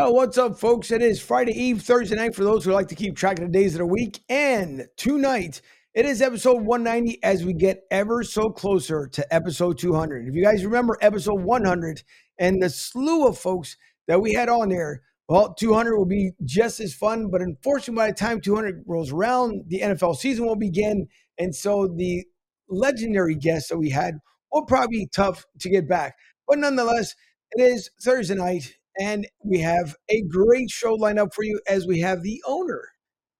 [0.00, 0.90] Well, what's up, folks?
[0.92, 3.52] It is Friday Eve, Thursday night for those who like to keep track of the
[3.52, 4.18] days of the week.
[4.30, 5.60] And tonight,
[5.92, 10.26] it is episode 190 as we get ever so closer to episode 200.
[10.26, 12.02] If you guys remember episode 100
[12.38, 13.76] and the slew of folks
[14.08, 17.28] that we had on there, well, 200 will be just as fun.
[17.30, 21.08] But unfortunately, by the time 200 rolls around, the NFL season will begin.
[21.38, 22.24] And so the
[22.70, 24.14] legendary guests that we had
[24.50, 26.14] will probably be tough to get back.
[26.48, 27.14] But nonetheless,
[27.52, 31.86] it is Thursday night and we have a great show lined up for you as
[31.86, 32.82] we have the owner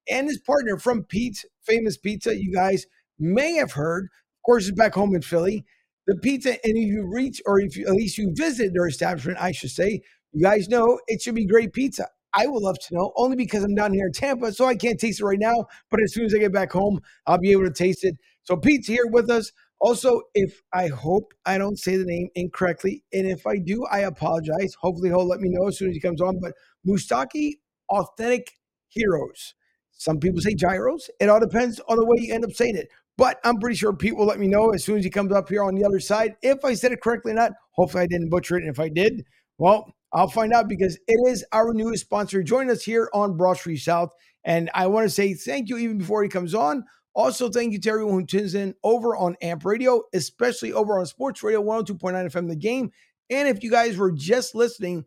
[0.08, 2.34] and his partner from Pete's Famous Pizza.
[2.34, 2.86] You guys
[3.18, 5.66] may have heard, of course, it's back home in Philly.
[6.06, 9.38] The pizza, and if you reach, or if you, at least you visit their establishment,
[9.38, 10.00] I should say,
[10.32, 12.06] you guys know it should be great pizza.
[12.32, 14.98] I would love to know, only because I'm down here in Tampa, so I can't
[14.98, 15.66] taste it right now.
[15.90, 18.14] But as soon as I get back home, I'll be able to taste it.
[18.44, 19.52] So Pete's here with us.
[19.80, 24.00] Also, if I hope I don't say the name incorrectly, and if I do, I
[24.00, 24.74] apologize.
[24.80, 26.38] Hopefully, he'll let me know as soon as he comes on.
[26.40, 26.52] But
[26.86, 27.54] Moustaki,
[27.88, 28.52] Authentic
[28.88, 29.54] Heroes.
[29.92, 31.10] Some people say gyros.
[31.20, 32.88] It all depends on the way you end up saying it.
[33.16, 35.48] But I'm pretty sure Pete will let me know as soon as he comes up
[35.48, 37.52] here on the other side if I said it correctly or not.
[37.72, 38.62] Hopefully, I didn't butcher it.
[38.62, 39.24] And if I did,
[39.58, 42.42] well, I'll find out because it is our newest sponsor.
[42.42, 44.10] Join us here on Broad Street South.
[44.44, 46.84] And I want to say thank you even before he comes on.
[47.14, 51.06] Also, thank you to everyone who tunes in over on AMP Radio, especially over on
[51.06, 52.92] Sports Radio 102.9 FM The Game.
[53.30, 55.04] And if you guys were just listening,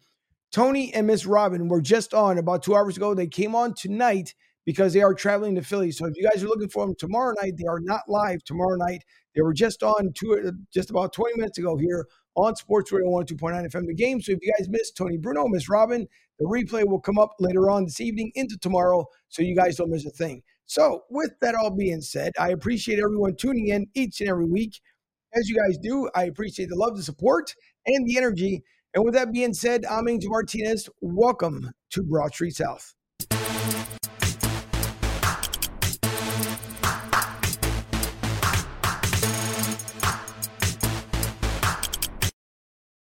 [0.52, 3.14] Tony and Miss Robin were just on about two hours ago.
[3.14, 5.92] They came on tonight because they are traveling to Philly.
[5.92, 8.76] So if you guys are looking for them tomorrow night, they are not live tomorrow
[8.76, 9.04] night.
[9.36, 13.10] They were just on two, uh, just about 20 minutes ago here on Sports Radio
[13.10, 14.22] 102.9 FM The Game.
[14.22, 16.08] So if you guys missed Tony Bruno, Miss Robin,
[16.40, 19.90] the replay will come up later on this evening into tomorrow so you guys don't
[19.90, 20.44] miss a thing.
[20.66, 24.80] So, with that all being said, I appreciate everyone tuning in each and every week.
[25.34, 27.54] As you guys do, I appreciate the love, the support,
[27.86, 28.64] and the energy.
[28.94, 30.90] And with that being said, I'm Angel Martinez.
[31.02, 32.96] Welcome to Broad Street South.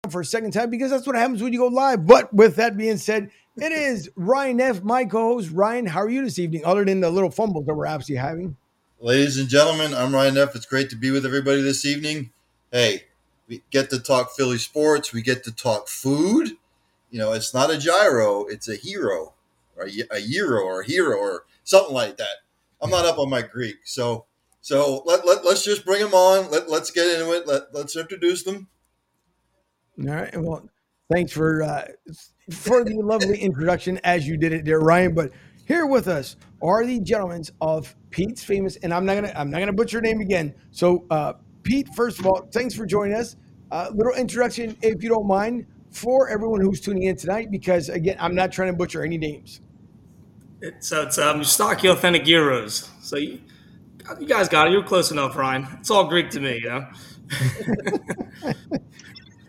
[0.09, 2.05] For a second time, because that's what happens when you go live.
[2.05, 5.51] But with that being said, it is Ryan F., my co-host.
[5.51, 6.63] Ryan, how are you this evening?
[6.65, 8.57] Other than the little fumbles that we're absolutely having.
[8.99, 10.55] Ladies and gentlemen, I'm Ryan F.
[10.55, 12.31] It's great to be with everybody this evening.
[12.71, 13.05] Hey,
[13.47, 15.13] we get to talk Philly sports.
[15.13, 16.51] We get to talk food.
[17.09, 19.33] You know, it's not a gyro; it's a hero,
[19.75, 22.37] or a, a euro, or a hero, or something like that.
[22.81, 24.25] I'm not up on my Greek, so
[24.61, 26.51] so let, let let's just bring them on.
[26.51, 27.47] Let let's get into it.
[27.47, 28.67] Let let's introduce them.
[29.99, 30.35] All right.
[30.35, 30.69] Well,
[31.11, 31.85] thanks for uh,
[32.49, 35.13] for the lovely introduction as you did it there, Ryan.
[35.13, 35.31] But
[35.65, 39.59] here with us are the gentlemen of Pete's famous, and I'm not gonna I'm not
[39.59, 40.53] gonna butcher your name again.
[40.71, 43.35] So, uh, Pete, first of all, thanks for joining us.
[43.69, 48.15] Uh, little introduction, if you don't mind, for everyone who's tuning in tonight, because again,
[48.19, 49.61] I'm not trying to butcher any names.
[50.79, 52.89] so it's um, Stocky Authentic Euros.
[53.01, 53.41] So you,
[54.19, 54.71] you guys got it.
[54.71, 55.67] You're close enough, Ryan.
[55.79, 56.87] It's all Greek to me, you know.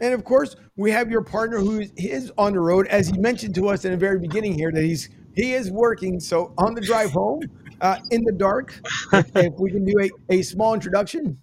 [0.01, 3.55] And of course, we have your partner who is on the road, as he mentioned
[3.57, 6.19] to us in the very beginning here that he's he is working.
[6.21, 7.43] So on the drive home,
[7.81, 8.81] uh, in the dark,
[9.13, 11.39] if, if, we can do a, a small introduction.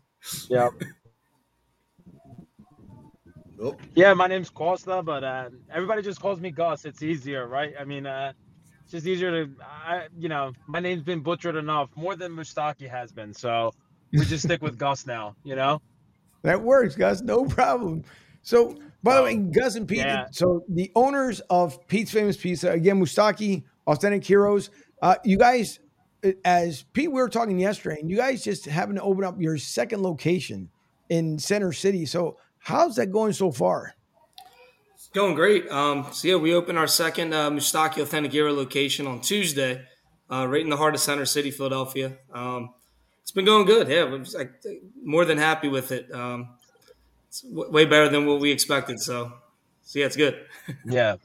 [0.50, 0.70] Yeah.
[3.58, 3.82] Nope.
[3.96, 6.84] Yeah, my name's Costa, but uh, everybody just calls me Gus.
[6.84, 7.74] It's easier, right?
[7.80, 8.34] I mean, uh,
[8.84, 12.90] it's just easier to, I, you know, my name's been butchered enough, more than Moustaki
[12.90, 13.34] has been.
[13.34, 13.74] So
[14.12, 15.82] we just stick with Gus now, you know?
[16.42, 17.22] That works, Gus.
[17.22, 18.04] No problem.
[18.46, 20.28] So, by the way, Gus and Pete, yeah.
[20.32, 24.70] so the owners of Pete's Famous Pizza, again, Moustaki, Authentic Heroes,
[25.02, 25.80] uh, you guys,
[26.46, 29.58] as Pete, we were talking yesterday, and you guys just happen to open up your
[29.58, 30.70] second location
[31.10, 32.06] in Center City.
[32.06, 33.96] So, how's that going so far?
[34.94, 35.68] It's going great.
[35.72, 39.82] Um, so, yeah, we opened our second uh, Moustaki Authentic Hero location on Tuesday,
[40.32, 42.18] uh, right in the heart of Center City, Philadelphia.
[42.32, 42.76] Um,
[43.24, 43.88] it's been going good.
[43.88, 44.62] Yeah, I'm like,
[45.04, 46.14] more than happy with it.
[46.14, 46.55] Um, it's
[47.42, 49.00] w- way better than what we expected.
[49.00, 49.34] So,
[49.82, 50.46] so yeah, it's good.
[50.86, 51.18] yeah.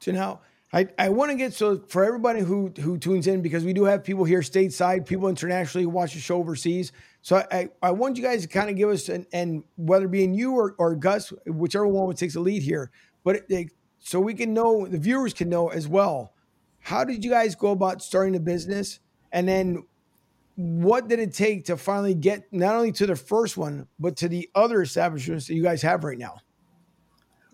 [0.00, 0.40] So now
[0.72, 3.84] I, I want to get so for everybody who who tunes in because we do
[3.84, 6.92] have people here stateside, people internationally who watch the show overseas.
[7.22, 10.34] So I, I want you guys to kind of give us an, and whether being
[10.34, 12.90] you or, or Gus, whichever one takes the lead here,
[13.24, 16.34] but it, so we can know the viewers can know as well.
[16.78, 19.00] How did you guys go about starting the business,
[19.32, 19.84] and then
[20.56, 24.28] what did it take to finally get not only to the first one but to
[24.28, 26.38] the other establishments that you guys have right now?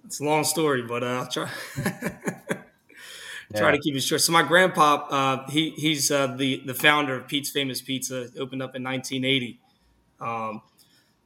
[0.04, 1.50] It's a long story, but uh, I'll try
[3.56, 4.20] try to keep it short.
[4.20, 8.22] So my grandpa, uh, he he's uh, the the founder of Pete's Famous Pizza.
[8.22, 9.60] It opened up in 1980.
[10.20, 10.62] Um,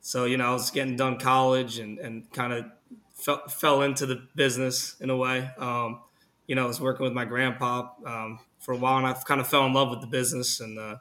[0.00, 2.67] so you know, I was getting done college and and kind of
[3.14, 5.50] fell, fell into the business in a way.
[5.58, 6.00] Um,
[6.46, 9.40] you know, I was working with my grandpa um, for a while, and I kind
[9.40, 10.96] of fell in love with the business, and uh,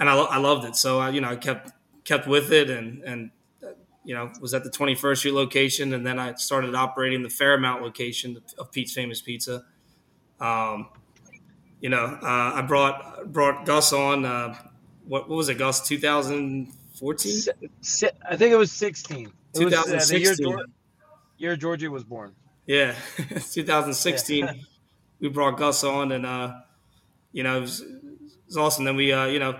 [0.00, 0.74] and I, I loved it.
[0.74, 1.70] So I, you know, I kept
[2.04, 3.30] kept with it, and and
[3.62, 3.68] uh,
[4.04, 7.82] you know, was at the 21st Street location, and then I started operating the Fairmount
[7.82, 9.64] location of Pete's Famous Pizza.
[10.40, 10.88] Um,
[11.80, 14.24] you know, uh, I brought brought Gus on.
[14.24, 14.56] Uh,
[15.06, 15.86] what, what was it, Gus?
[15.86, 17.42] 2014?
[18.28, 19.26] I think it was 16.
[19.26, 20.28] It 2016.
[20.28, 20.66] Was, uh, year,
[21.38, 22.34] year Georgie was born.
[22.66, 24.44] Yeah, 2016.
[24.44, 24.52] Yeah.
[25.20, 26.54] we brought Gus on, and uh,
[27.32, 27.88] you know, it was, it
[28.46, 28.84] was awesome.
[28.84, 29.58] Then we, uh, you know,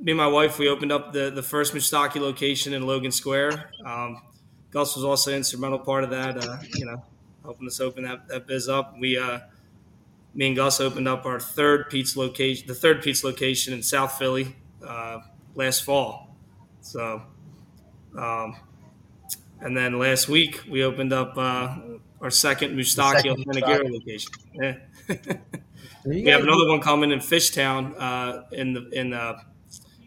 [0.00, 3.70] me and my wife, we opened up the the first Moustaki location in Logan Square.
[3.84, 4.22] Um,
[4.70, 6.36] Gus was also an instrumental part of that.
[6.36, 7.04] Uh, you know,
[7.42, 8.94] helping us open that, that biz up.
[8.98, 9.40] We uh,
[10.34, 14.18] me and Gus opened up our third pizza location, the third pizza location in South
[14.18, 14.54] Philly
[14.86, 15.20] uh,
[15.54, 16.36] last fall.
[16.80, 17.22] So,
[18.16, 18.56] um,
[19.60, 21.76] and then last week we opened up uh,
[22.20, 24.32] our second Moustaki Menegiro location.
[24.60, 24.74] Yeah.
[26.04, 29.38] we have another one coming in Fishtown uh, in the in the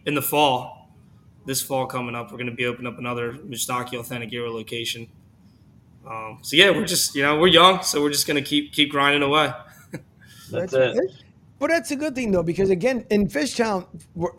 [0.05, 0.89] in the fall.
[1.45, 5.07] This fall coming up, we're going to be opening up another Moustaki Authentic location.
[6.07, 8.73] Um, so yeah, we're just you know we're young, so we're just going to keep
[8.73, 9.51] keep grinding away.
[10.51, 10.97] That's, it.
[11.59, 13.87] But that's a good thing though, because again, in Fishtown,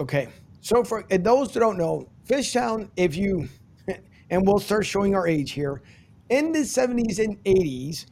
[0.01, 0.29] okay.
[0.61, 3.49] So for those that don't know, Fishtown, if you
[4.31, 5.83] and we'll start showing our age here,
[6.31, 8.07] in the 70s and 80s,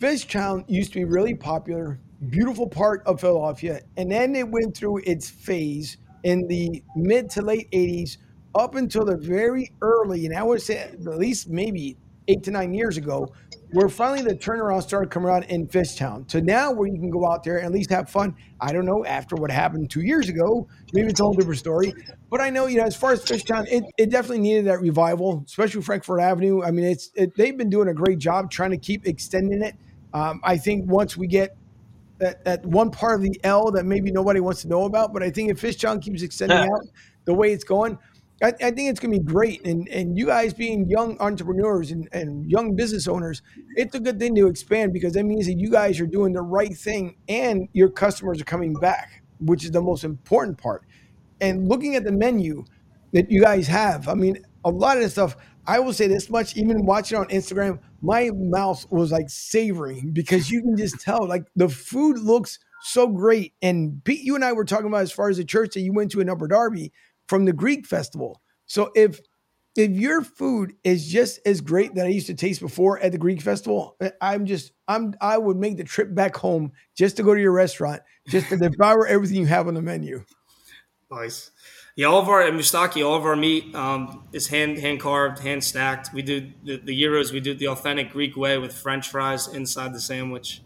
[0.00, 4.98] Fishtown used to be really popular, beautiful part of Philadelphia, and then it went through
[5.04, 8.18] its phase in the mid to late 80s
[8.54, 11.96] up until the very early, and I would say at least maybe
[12.28, 13.32] eight to nine years ago,
[13.72, 16.28] where finally the turnaround started coming around in Fishtown.
[16.30, 18.34] So now where you can go out there and at least have fun.
[18.60, 21.94] I don't know after what happened two years ago, maybe it's a whole different story.
[22.28, 25.44] But I know, you know, as far as Fishtown, it, it definitely needed that revival,
[25.46, 26.62] especially Frankford Avenue.
[26.62, 29.76] I mean, it's it, they've been doing a great job trying to keep extending it.
[30.12, 31.56] Um, I think once we get
[32.20, 35.22] that, that one part of the L that maybe nobody wants to know about, but
[35.22, 36.80] I think if Fishtown keeps extending out
[37.24, 37.98] the way it's going,
[38.42, 39.66] I, I, think it's going to be great.
[39.66, 43.42] And and you guys being young entrepreneurs and, and young business owners,
[43.76, 46.42] it's a good thing to expand because that means that you guys are doing the
[46.42, 50.84] right thing and your customers are coming back, which is the most important part.
[51.40, 52.64] And looking at the menu
[53.12, 56.30] that you guys have, I mean, a lot of the stuff, I will say this
[56.30, 61.26] much, even watching on Instagram, my mouth was like savoring because you can just tell
[61.26, 63.54] like the food looks so great.
[63.62, 65.92] And Pete, you and I were talking about as far as the church that you
[65.92, 66.92] went to in Upper Darby
[67.28, 68.40] from the Greek festival.
[68.66, 69.20] So if
[69.76, 73.18] if your food is just as great that I used to taste before at the
[73.18, 77.22] Greek festival, eh, I'm just I'm I would make the trip back home just to
[77.22, 80.24] go to your restaurant, just to devour everything you have on the menu.
[81.10, 81.49] Nice.
[81.96, 85.40] Yeah, all of our at Moustaki, all of our meat um, is hand hand carved,
[85.40, 86.12] hand stacked.
[86.14, 87.32] We do the, the gyros.
[87.32, 90.62] We do the authentic Greek way with French fries inside the sandwich.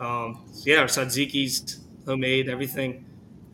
[0.00, 2.48] Um, so yeah, our tzatziki's homemade.
[2.48, 3.04] Everything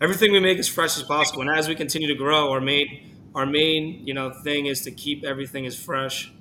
[0.00, 1.42] everything we make as fresh as possible.
[1.42, 4.90] And as we continue to grow, our main our main you know thing is to
[4.90, 6.32] keep everything as fresh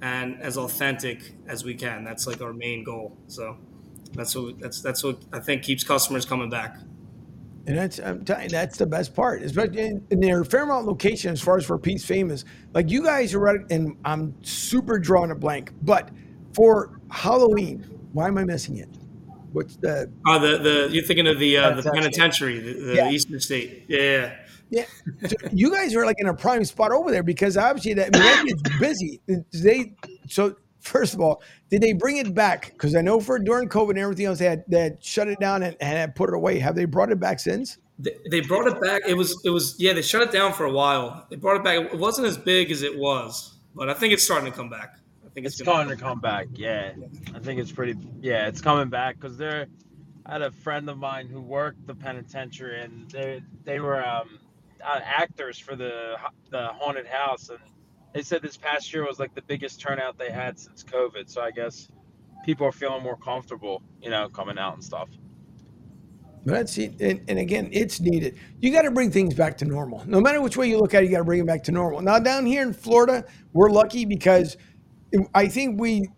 [0.00, 2.04] and as authentic as we can.
[2.04, 3.16] That's like our main goal.
[3.28, 3.56] So
[4.14, 6.76] that's what that's that's what I think keeps customers coming back.
[7.68, 9.42] And that's I'm telling you, that's the best part.
[9.42, 12.46] Especially in, in their Fairmount location, as far as for Pete's famous.
[12.72, 15.72] Like you guys are right, and I'm super drawing a blank.
[15.82, 16.08] But
[16.54, 17.80] for Halloween,
[18.12, 18.88] why am I missing it?
[19.52, 20.10] What's the?
[20.26, 23.10] Oh, the the you're thinking of the uh, the penitentiary, the, the yeah.
[23.10, 23.84] Eastern State.
[23.88, 24.34] Yeah.
[24.70, 24.84] Yeah,
[25.26, 28.42] so you guys are like in a prime spot over there because obviously that I
[28.42, 29.20] mean, it's busy.
[29.50, 29.94] They
[30.26, 30.56] so
[30.88, 32.72] first of all, did they bring it back?
[32.72, 35.38] Because I know for during COVID and everything else, they had, they had shut it
[35.38, 36.58] down and, and had put it away.
[36.58, 37.78] Have they brought it back since?
[37.98, 39.02] They, brought it back.
[39.08, 39.92] It was it was yeah.
[39.92, 41.26] They shut it down for a while.
[41.30, 41.92] They brought it back.
[41.92, 44.98] It wasn't as big as it was, but I think it's starting to come back.
[45.26, 46.46] I think it's, it's starting to come back.
[46.54, 46.92] Yeah,
[47.34, 47.96] I think it's pretty.
[48.20, 49.66] Yeah, it's coming back because they're.
[50.26, 54.38] I had a friend of mine who worked the penitentiary, and they they were um,
[54.84, 56.16] uh, actors for the
[56.50, 57.58] the haunted house, and
[58.12, 61.28] they said this past year was like the biggest turnout they had since COVID.
[61.28, 61.88] So I guess
[62.44, 65.08] people are feeling more comfortable, you know, coming out and stuff.
[66.44, 67.00] That's it.
[67.00, 68.38] And, and again, it's needed.
[68.60, 70.02] You got to bring things back to normal.
[70.06, 71.72] No matter which way you look at it, you got to bring it back to
[71.72, 72.00] normal.
[72.00, 74.56] Now, down here in Florida, we're lucky because
[75.34, 76.08] I think we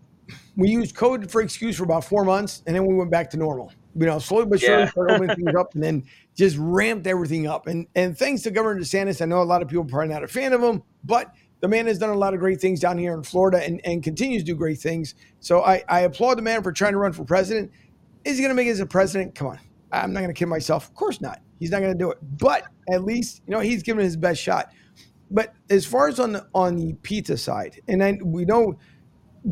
[0.57, 3.37] we used code for excuse for about four months, and then we went back to
[3.37, 3.73] normal.
[3.97, 4.91] You know, slowly but surely yeah.
[4.91, 6.05] started opening things up, and then
[6.37, 7.67] just ramped everything up.
[7.67, 10.23] And and thanks to Governor DeSantis, I know a lot of people are probably not
[10.23, 12.99] a fan of him, but the man has done a lot of great things down
[12.99, 15.14] here in Florida and, and continues to do great things.
[15.40, 17.71] So I, I applaud the man for trying to run for president.
[18.25, 19.35] Is he going to make it as a president?
[19.35, 19.59] Come on.
[19.93, 20.88] I'm not going to kid myself.
[20.88, 21.40] Of course not.
[21.59, 22.19] He's not going to do it.
[22.38, 24.73] But at least, you know, he's given his best shot.
[25.31, 28.79] But as far as on the on the pizza side, and then we know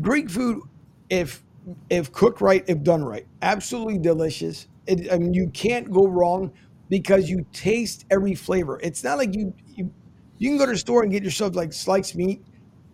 [0.01, 0.61] Greek food,
[1.09, 1.43] if
[1.89, 4.67] if cooked right, if done right, absolutely delicious.
[4.87, 6.51] It, I mean, you can't go wrong
[6.89, 8.79] because you taste every flavor.
[8.83, 9.91] It's not like you you
[10.39, 12.41] you can go to the store and get yourself like sliced meat,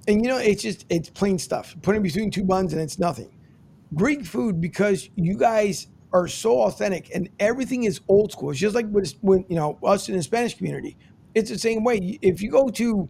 [0.07, 1.75] and you know it's just it's plain stuff.
[1.81, 3.31] Put it between two buns and it's nothing.
[3.93, 8.51] Greek food because you guys are so authentic and everything is old school.
[8.51, 8.87] It's just like
[9.21, 10.97] when you know us in the Spanish community.
[11.33, 12.17] It's the same way.
[12.21, 13.09] If you go to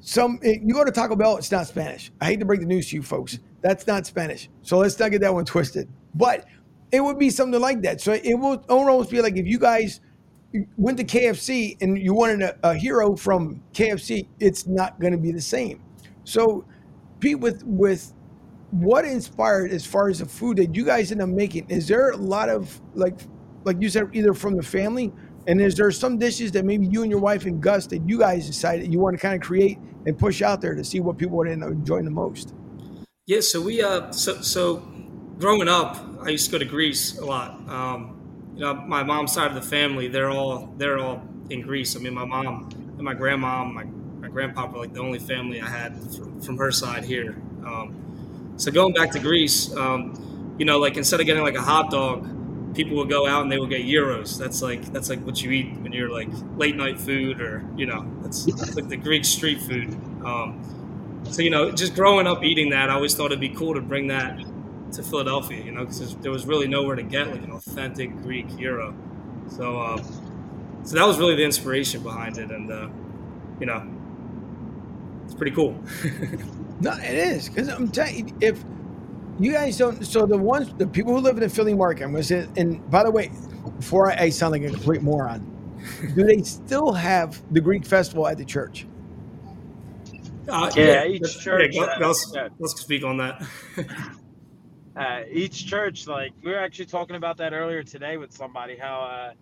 [0.00, 2.10] some, eh, you go to Taco Bell, it's not Spanish.
[2.20, 3.38] I hate to break the news to you folks.
[3.60, 4.48] That's not Spanish.
[4.62, 5.88] So let's not get that one twisted.
[6.14, 6.46] But
[6.90, 8.00] it would be something like that.
[8.00, 10.00] So it will almost be like if you guys
[10.76, 15.18] went to KFC and you wanted a, a hero from KFC, it's not going to
[15.18, 15.82] be the same.
[16.24, 16.64] So,
[17.20, 18.12] Pete, with with
[18.70, 21.68] what inspired as far as the food that you guys end up making?
[21.68, 23.18] Is there a lot of like,
[23.64, 25.12] like you said, either from the family,
[25.46, 28.18] and is there some dishes that maybe you and your wife and Gus that you
[28.18, 31.18] guys decided you want to kind of create and push out there to see what
[31.18, 32.54] people would end up enjoying the most?
[33.26, 34.76] Yeah, so we uh, so so
[35.38, 37.52] growing up, I used to go to Greece a lot.
[37.68, 38.19] Um,
[38.60, 41.96] my mom's side of the family, they're all they're all in Greece.
[41.96, 45.60] I mean, my mom and my grandma, my my grandpa were like the only family
[45.60, 47.36] I had from, from her side here.
[47.64, 51.62] Um, so going back to Greece, um, you know, like instead of getting like a
[51.62, 54.38] hot dog, people would go out and they would get euros.
[54.38, 57.86] That's like that's like what you eat when you're like late night food, or you
[57.86, 59.94] know, that's, that's like the Greek street food.
[60.24, 60.62] Um,
[61.30, 63.80] so you know, just growing up eating that, I always thought it'd be cool to
[63.80, 64.38] bring that
[64.92, 65.62] to Philadelphia.
[65.62, 68.94] You know, because there was really nowhere to get like an authentic Greek gyro.
[69.48, 70.02] So, um,
[70.84, 72.88] so that was really the inspiration behind it, and uh,
[73.58, 73.86] you know,
[75.24, 75.80] it's pretty cool.
[76.80, 78.64] No, it is because I'm telling you, if
[79.38, 82.12] you guys don't, so the ones, the people who live in the Philly market, I'm
[82.12, 83.30] going to say, and by the way,
[83.76, 85.44] before I, I sound like a complete moron,
[86.14, 88.86] do they still have the Greek festival at the church?
[90.48, 91.70] Uh, yeah, each church.
[91.74, 93.42] Yeah, let's, let's speak on that.
[94.96, 99.00] uh, each church, like we were actually talking about that earlier today with somebody, how
[99.00, 99.32] uh,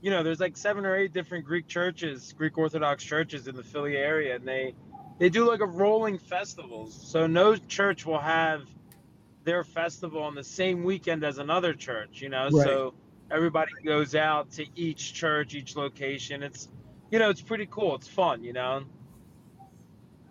[0.00, 3.62] you know there's like seven or eight different Greek churches, Greek Orthodox churches in the
[3.62, 4.74] Philly area, and they
[5.18, 6.94] they do like a rolling festivals.
[6.94, 8.62] So no church will have
[9.44, 12.48] their festival on the same weekend as another church, you know.
[12.50, 12.64] Right.
[12.64, 12.94] So
[13.30, 16.42] everybody goes out to each church, each location.
[16.42, 16.68] It's
[17.10, 17.94] you know, it's pretty cool.
[17.94, 18.84] It's fun, you know.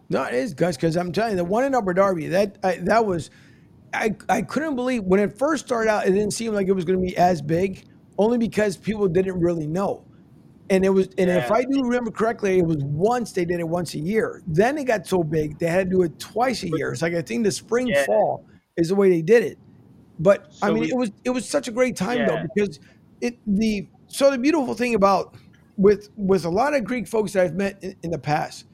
[0.10, 2.76] No, it is, Gus, because I'm telling you, the one in Upper Darby, that I,
[2.82, 3.32] that was,
[3.96, 6.08] I I couldn't believe when it first started out.
[6.08, 7.86] It didn't seem like it was going to be as big,
[8.18, 10.06] only because people didn't really know.
[10.70, 11.38] And it was, and yeah.
[11.38, 14.42] if I do remember correctly, it was once they did it once a year.
[14.48, 16.92] Then it got so big they had to do it twice a year.
[16.92, 18.06] It's like I think the spring yeah.
[18.06, 19.60] fall is the way they did it.
[20.20, 22.28] But so I mean, we, it was it was such a great time yeah.
[22.28, 22.80] though because
[23.22, 25.36] it the so the beautiful thing about
[25.78, 28.66] with with a lot of Greek folks that I've met in, in the past,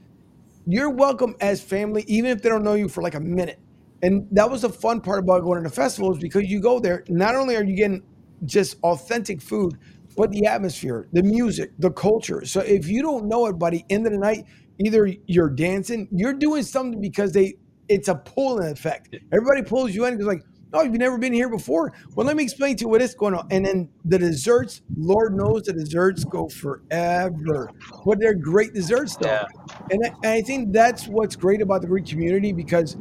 [0.65, 3.59] you're welcome as family even if they don't know you for like a minute.
[4.03, 7.03] And that was the fun part about going to the festivals because you go there.
[7.07, 8.03] Not only are you getting
[8.45, 9.77] just authentic food,
[10.17, 12.45] but the atmosphere, the music, the culture.
[12.45, 14.45] So if you don't know it, buddy, end of the night,
[14.79, 17.55] either you're dancing, you're doing something because they
[17.87, 19.15] it's a pulling effect.
[19.33, 20.43] Everybody pulls you in because like,
[20.73, 21.91] oh, you've never been here before.
[22.15, 23.47] Well, let me explain to you what is going on.
[23.51, 27.69] And then the desserts, Lord knows the desserts go forever.
[28.05, 29.27] But they're great desserts though.
[29.27, 29.45] Yeah.
[29.89, 32.95] And, I, and I think that's what's great about the Greek community because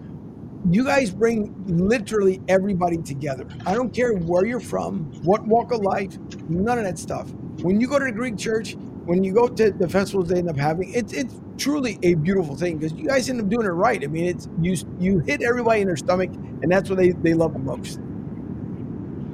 [0.69, 3.47] you guys bring literally everybody together.
[3.67, 7.31] I don't care where you're from, what walk of life, none of that stuff.
[7.62, 10.50] When you go to the Greek church, when you go to the festivals they end
[10.50, 13.71] up having, it's it's truly a beautiful thing because you guys end up doing it
[13.71, 14.02] right.
[14.02, 16.31] I mean, it's you you hit everybody in their stomach,
[16.62, 17.99] and that's what they they love the most.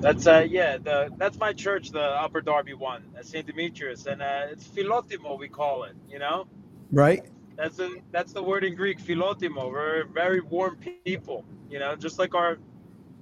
[0.01, 3.47] That's uh yeah, the that's my church, the Upper Darby one, at St.
[3.47, 6.47] Demetrius, and uh, it's Philotimo we call it, you know.
[6.93, 7.25] Right.
[7.57, 9.71] That's the that's the word in Greek, philotimo.
[9.71, 12.59] We're very warm people, you know, just like our,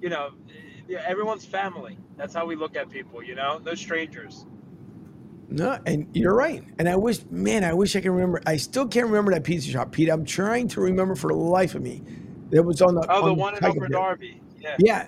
[0.00, 0.30] you know,
[0.90, 1.98] everyone's family.
[2.16, 4.46] That's how we look at people, you know, no strangers.
[5.48, 6.64] No, and you're right.
[6.78, 8.42] And I wish, man, I wish I can remember.
[8.46, 10.10] I still can't remember that pizza shop, Pete.
[10.10, 12.02] I'm trying to remember for the life of me.
[12.50, 14.40] That was on the oh, on the one in Upper Darby.
[14.58, 15.06] Yeah, yeah.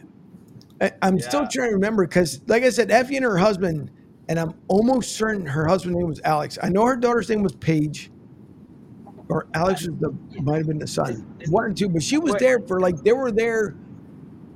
[0.81, 1.29] I, am yeah.
[1.29, 3.91] still trying to remember because, like I said, Effie and her husband,
[4.29, 6.59] and I'm almost certain her husband's name was Alex.
[6.63, 8.11] I know her daughter's name was Paige
[9.29, 12.35] or Alex was the might have been the son, one or two, but she was
[12.35, 13.75] there for like they were there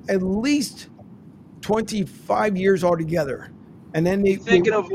[0.09, 0.89] at least
[1.61, 3.51] twenty five years altogether,
[3.95, 4.91] and then they you thinking they, of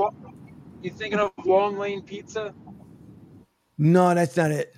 [0.82, 2.54] you thinking of Long Lane Pizza?
[3.78, 4.74] No, that's not it.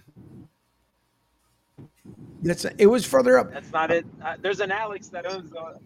[2.41, 3.51] That's it was further up.
[3.51, 4.05] That's not it.
[4.23, 5.51] Uh, there's an Alex that owns.
[5.51, 5.79] The,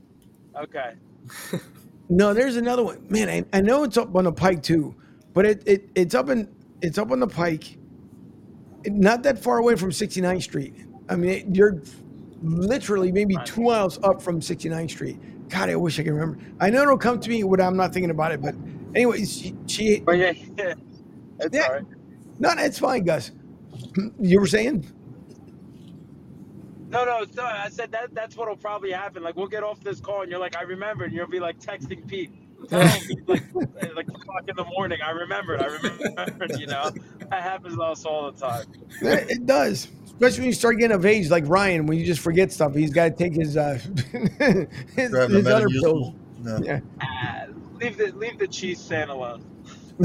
[0.59, 0.93] okay.
[2.09, 3.05] no, there's another one.
[3.09, 4.95] Man, I, I know it's up on the Pike too,
[5.33, 6.47] but it, it it's up in
[6.81, 7.77] it's up on the Pike
[8.85, 10.73] not that far away from 69th Street.
[11.09, 11.81] I mean, you're
[12.41, 15.49] literally maybe two miles up from 69th Street.
[15.49, 16.39] God, I wish I could remember.
[16.59, 18.55] I know it'll come to me when I'm not thinking about it, but
[18.95, 20.73] anyways, she, she But yeah, yeah.
[21.39, 21.67] It's Yeah.
[21.67, 21.83] right.
[22.39, 23.31] no, it's fine, Gus.
[24.19, 24.85] You were saying?
[26.89, 29.23] No, no, so I said that that's what'll probably happen.
[29.23, 31.59] Like we'll get off this call and you're like, I remember, and you'll be like
[31.59, 32.31] texting Pete.
[33.27, 33.43] Like
[33.95, 34.99] like o'clock in the morning.
[35.01, 35.61] I remembered.
[35.61, 36.59] I remembered.
[36.59, 36.91] You know,
[37.31, 38.65] that happens to us all the time.
[39.01, 41.87] Yeah, It does, especially when you start getting of age, like Ryan.
[41.87, 43.79] When you just forget stuff, he's got to take his uh,
[44.95, 46.13] his, his other pills.
[46.39, 46.59] No.
[46.61, 46.81] Yeah.
[47.01, 47.45] Ah,
[47.79, 49.45] leave the leave the cheese stand alone.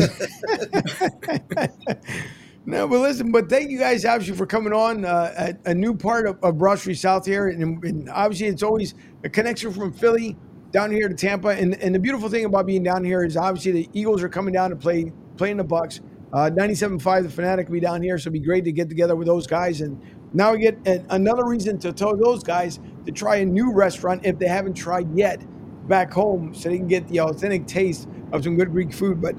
[2.66, 5.96] no, but listen, but thank you guys obviously for coming on uh, a, a new
[5.96, 9.92] part of, of Broad Street South here, and, and obviously it's always a connection from
[9.92, 10.36] Philly
[10.70, 11.48] down here to Tampa.
[11.48, 14.52] And, and the beautiful thing about being down here is obviously the Eagles are coming
[14.52, 16.00] down to play playing the Bucs.
[16.32, 19.14] Uh, 97.5, the Fanatic will be down here, so it'd be great to get together
[19.14, 19.80] with those guys.
[19.80, 20.00] And
[20.32, 20.76] now we get
[21.10, 25.16] another reason to tell those guys to try a new restaurant if they haven't tried
[25.16, 25.40] yet
[25.88, 29.20] back home, so they can get the authentic taste of some good Greek food.
[29.20, 29.36] But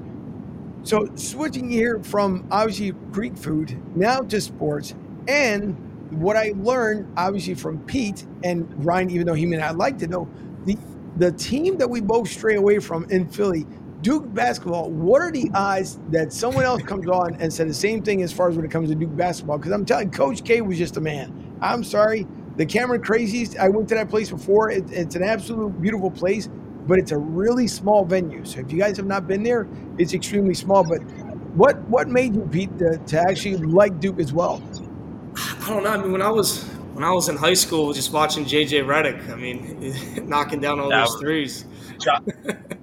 [0.82, 4.94] so switching here from obviously Greek food now to sports,
[5.28, 5.76] and
[6.10, 10.06] what I learned obviously from Pete and Ryan, even though he may not like to
[10.06, 10.26] know,
[10.64, 10.78] the
[11.16, 13.66] the team that we both stray away from in Philly,
[14.02, 14.90] Duke basketball.
[14.90, 18.32] What are the odds that someone else comes on and said the same thing as
[18.32, 19.58] far as when it comes to Duke basketball?
[19.58, 21.56] Because I'm telling, Coach K was just a man.
[21.60, 22.26] I'm sorry,
[22.56, 23.58] the Cameron Crazies.
[23.58, 24.70] I went to that place before.
[24.70, 26.48] It, it's an absolute beautiful place
[26.86, 28.42] but it's a really small venue.
[28.46, 30.82] So if you guys have not been there, it's extremely small.
[30.82, 31.00] But
[31.54, 34.62] what what made you, Pete, to, to actually like Duke as well?
[35.36, 35.90] I don't know.
[35.90, 36.64] I mean, when I was
[36.94, 40.88] when I was in high school, just watching JJ Redick, I mean, knocking down all
[40.88, 41.64] That those was- threes.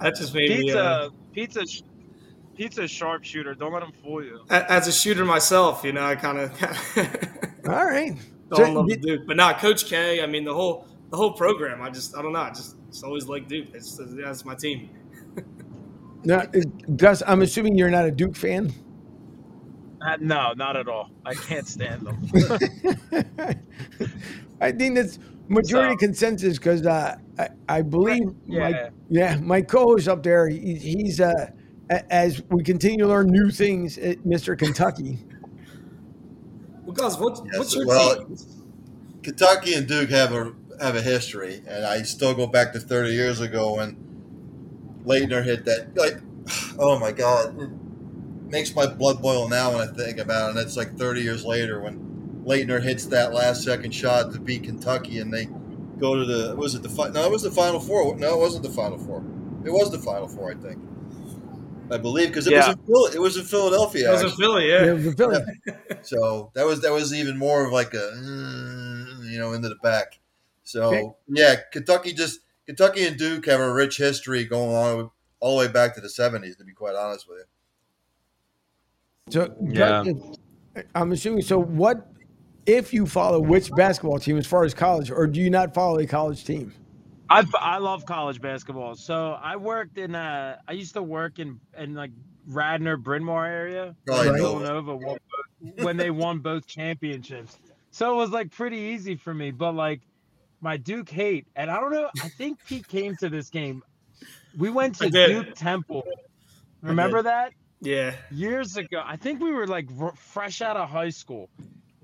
[0.00, 0.72] that just made Pete's me.
[0.72, 1.82] Uh, a Pete's a sh-
[2.56, 3.54] Pete's sharpshooter.
[3.54, 4.44] Don't let him fool you.
[4.50, 6.52] as a shooter myself, you know, I kind of
[7.68, 8.16] All right.
[8.50, 9.26] fell in So love with Duke.
[9.26, 10.22] But not Coach K.
[10.22, 11.82] I mean, the whole the whole program.
[11.82, 12.40] I just I don't know.
[12.40, 13.68] I just, just always like Duke.
[13.74, 14.90] It's, that's my team.
[16.24, 16.42] now,
[16.96, 18.72] Gus, I'm assuming you're not a Duke fan.
[20.00, 21.10] Uh, no, not at all.
[21.24, 22.30] I can't stand them.
[24.60, 28.88] I think that's majority So- consensus because uh, I, I believe my Yeah.
[29.08, 31.32] yeah my co-host up there he, he's uh,
[31.90, 34.56] a- as we continue to learn new things at Mr.
[34.58, 35.18] Kentucky.
[36.84, 38.36] Well, guys, what, Yes, what's your well, team?
[39.22, 43.10] Kentucky and Duke have a have a history, and I still go back to 30
[43.10, 43.96] years ago when
[45.04, 45.96] Laettner hit that.
[45.96, 46.18] Like,
[46.78, 47.70] oh my God, it
[48.50, 50.50] makes my blood boil now when I think about it.
[50.56, 52.07] And it's like 30 years later when
[52.48, 55.48] Laettner hits that last second shot to beat Kentucky, and they
[56.00, 58.16] go to the was it the fi- no it was the Final Four.
[58.18, 59.24] No, it wasn't the Final Four.
[59.64, 60.78] It was the Final Four, I think.
[61.90, 64.08] I believe because it was in Phil- it was in Philadelphia.
[64.08, 64.30] It was in.
[64.30, 64.92] Philly, Yeah, yeah.
[64.94, 65.40] the Philly.
[66.02, 69.76] So that was that was even more of like a mm, you know into the
[69.82, 70.18] back.
[70.64, 71.10] So Okay.
[71.28, 75.72] yeah, Kentucky just Kentucky and Duke have a rich history going on all the way
[75.72, 76.56] back to the seventies.
[76.56, 80.04] To be quite honest with you, So Yeah.
[80.94, 81.42] I'm assuming.
[81.42, 82.06] So what
[82.68, 85.98] if you follow which basketball team as far as college, or do you not follow
[85.98, 86.72] a college team?
[87.30, 88.94] I I love college basketball.
[88.96, 92.12] So I worked in uh I used to work in in like
[92.46, 94.40] Radnor Bryn Mawr area Probably Right.
[94.40, 95.18] Villanova won
[95.76, 97.58] when they won both championships.
[97.90, 100.02] So it was like pretty easy for me, but like
[100.60, 102.10] my Duke hate, and I don't know.
[102.22, 103.82] I think Pete came to this game.
[104.56, 106.04] We went to Duke Temple.
[106.82, 108.14] Remember that Yeah.
[108.30, 109.02] years ago?
[109.04, 111.50] I think we were like r- fresh out of high school,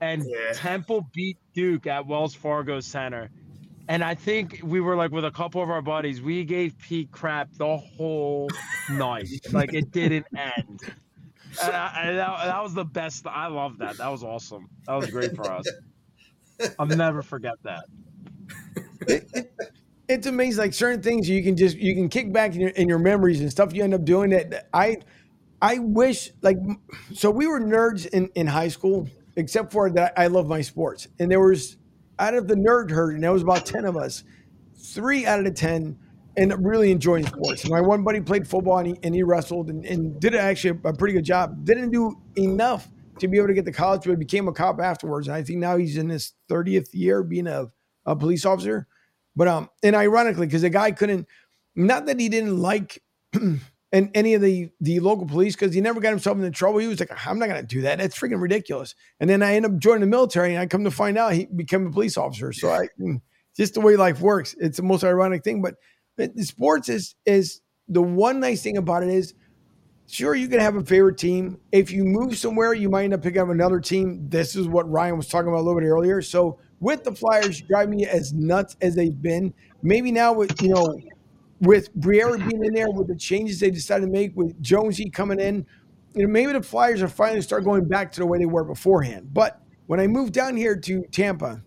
[0.05, 0.53] and Yeah.
[0.53, 3.31] Temple beat Duke at Wells Fargo Center.
[3.89, 6.23] And I think we were like with a couple of our buddies.
[6.23, 8.49] We gave Pete crap the whole
[8.91, 9.29] night.
[9.53, 10.81] Like it didn't end.
[11.63, 13.27] And, I, and that, that was the best.
[13.27, 13.99] I love that.
[13.99, 14.69] That was awesome.
[14.87, 15.67] That was great for us.
[16.79, 17.85] I'll never forget that.
[20.09, 22.89] It's amazing, like certain things you can just you can kick back in your in
[22.89, 24.31] your memories and stuff you end up doing.
[24.31, 24.99] That I
[25.63, 26.59] I wish like
[27.15, 31.09] so we were nerds in in high school, except for that I love my sports,
[31.19, 31.77] and there was
[32.19, 34.25] out of the nerd herd, and there was about ten of us,
[34.77, 35.99] three out of the ten.
[36.37, 37.69] And really enjoying sports.
[37.69, 40.89] My one buddy played football and he, and he wrestled and, and did actually a,
[40.89, 41.65] a pretty good job.
[41.65, 45.29] Didn't do enough to be able to get to college, but became a cop afterwards.
[45.29, 47.67] And I think now he's in his 30th year being a,
[48.07, 48.87] a police officer.
[49.37, 51.27] But um, and ironically, because the guy couldn't,
[51.75, 53.03] not that he didn't like
[53.95, 56.81] and any of the the local police, because he never got himself into trouble.
[56.81, 57.99] He was like, I'm not gonna do that.
[57.99, 58.97] That's freaking ridiculous.
[59.21, 61.47] And then I end up joining the military, and I come to find out he
[61.47, 62.53] became a police officer.
[62.53, 63.21] So I mm,
[63.57, 64.57] just the way life works.
[64.59, 65.63] It's the most ironic thing.
[65.63, 65.77] But
[66.17, 69.33] but the sports is is the one nice thing about it is
[70.09, 71.61] sure you can have a favorite team.
[71.71, 74.29] If you move somewhere, you might end up picking up another team.
[74.29, 76.21] This is what Ryan was talking about a little bit earlier.
[76.21, 79.55] So with the Flyers drive me as nuts as they've been.
[79.83, 80.99] Maybe now with you know
[81.65, 85.41] with Briere being in there, with the changes they decided to make, with Jonesy coming
[85.41, 85.67] in,
[86.15, 88.65] you know, maybe the Flyers are finally start going back to the way they were
[88.65, 89.33] beforehand.
[89.33, 91.63] But when I moved down here to Tampa,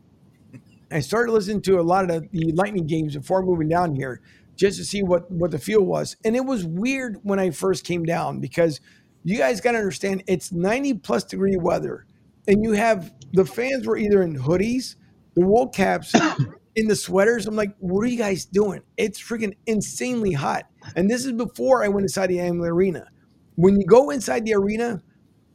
[0.90, 4.22] I started listening to a lot of the, the Lightning games before moving down here,
[4.56, 6.16] just to see what what the feel was.
[6.24, 8.80] And it was weird when I first came down because
[9.24, 12.06] you guys got to understand it's 90 plus degree weather,
[12.48, 14.96] and you have the fans were either in hoodies,
[15.36, 16.14] the wool caps,
[16.78, 17.48] in the sweaters.
[17.48, 18.82] I'm like, what are you guys doing?
[18.96, 20.70] It's freaking insanely hot.
[20.96, 23.08] And this is before I went inside the Arena.
[23.56, 25.02] When you go inside the arena,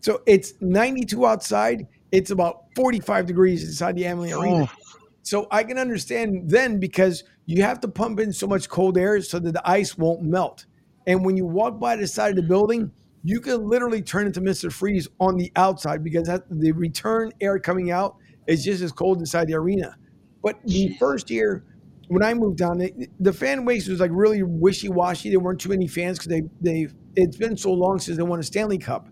[0.00, 4.68] so it's 92 outside, it's about 45 degrees inside the Amalie Arena.
[4.68, 4.94] Oh.
[5.22, 9.22] So I can understand then because you have to pump in so much cold air
[9.22, 10.66] so that the ice won't melt.
[11.06, 12.90] And when you walk by the side of the building,
[13.22, 14.72] you can literally turn into Mr.
[14.72, 18.16] Freeze on the outside because the return air coming out
[18.48, 19.96] is just as cold inside the arena.
[20.42, 21.64] But the first year
[22.09, 22.83] when I moved down,
[23.20, 25.31] the fan base was like really wishy washy.
[25.31, 28.38] There weren't too many fans because they they it's been so long since they won
[28.38, 29.09] a Stanley Cup.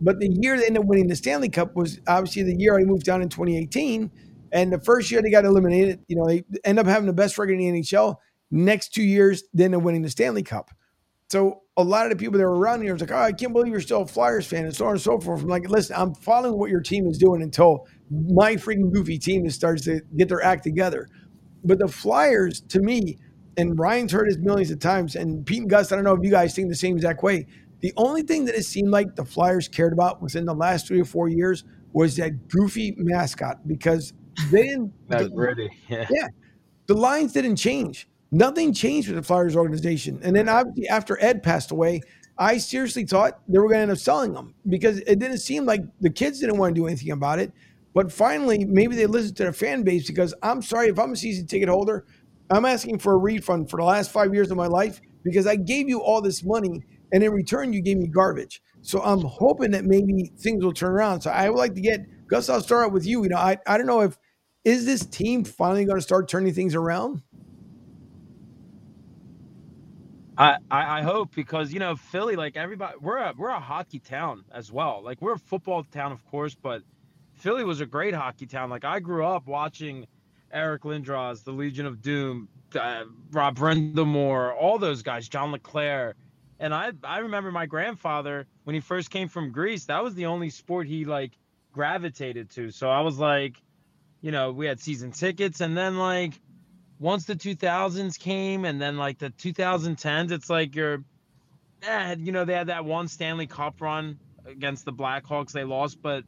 [0.00, 2.84] But the year they ended up winning the Stanley Cup was obviously the year I
[2.84, 4.10] moved down in 2018.
[4.52, 7.38] And the first year they got eliminated, you know, they end up having the best
[7.38, 8.16] record in the NHL.
[8.50, 10.70] Next two years, then they're winning the Stanley Cup.
[11.28, 13.52] So a lot of the people that were around here was like, oh, I can't
[13.52, 15.42] believe you're still a Flyers fan and so on and so forth.
[15.42, 19.48] I'm like, listen, I'm following what your team is doing until my freaking goofy team
[19.50, 21.08] starts to get their act together.
[21.64, 23.18] But the Flyers, to me,
[23.56, 26.22] and Ryan's heard this millions of times, and Pete and Gus, I don't know if
[26.22, 27.46] you guys think the same exact way.
[27.80, 31.00] The only thing that it seemed like the Flyers cared about within the last three
[31.00, 34.12] or four years was that goofy mascot because
[34.50, 34.92] they didn't.
[35.08, 36.06] That's the, Yeah.
[36.10, 36.28] yeah.
[36.86, 38.08] The lines didn't change.
[38.30, 40.18] Nothing changed with the Flyers organization.
[40.22, 42.00] And then obviously after Ed passed away,
[42.36, 45.64] I seriously thought they were going to end up selling them because it didn't seem
[45.66, 47.52] like the kids didn't want to do anything about it.
[47.94, 51.16] But finally, maybe they listen to their fan base because I'm sorry if I'm a
[51.16, 52.06] season ticket holder,
[52.50, 55.56] I'm asking for a refund for the last five years of my life because I
[55.56, 58.60] gave you all this money and in return you gave me garbage.
[58.82, 61.22] So I'm hoping that maybe things will turn around.
[61.22, 62.48] So I would like to get Gus.
[62.50, 63.22] I'll start out with you.
[63.22, 64.18] You know, I, I don't know if
[64.64, 67.22] is this team finally going to start turning things around.
[70.36, 74.44] I, I, hope because you know Philly, like everybody, we're a we're a hockey town
[74.52, 75.00] as well.
[75.04, 76.82] Like we're a football town, of course, but
[77.44, 78.70] Philly was a great hockey town.
[78.70, 80.06] Like I grew up watching
[80.50, 86.14] Eric Lindros, the Legion of Doom, uh, Rob Brind'Amour, all those guys, John LeClair.
[86.58, 90.24] And I I remember my grandfather when he first came from Greece, that was the
[90.24, 91.32] only sport he like
[91.70, 92.70] gravitated to.
[92.70, 93.60] So I was like,
[94.22, 96.40] you know, we had season tickets and then like
[96.98, 101.04] once the 2000s came and then like the 2010s, it's like you're
[101.82, 106.00] eh, you know, they had that one Stanley Cup run against the Blackhawks they lost,
[106.00, 106.24] but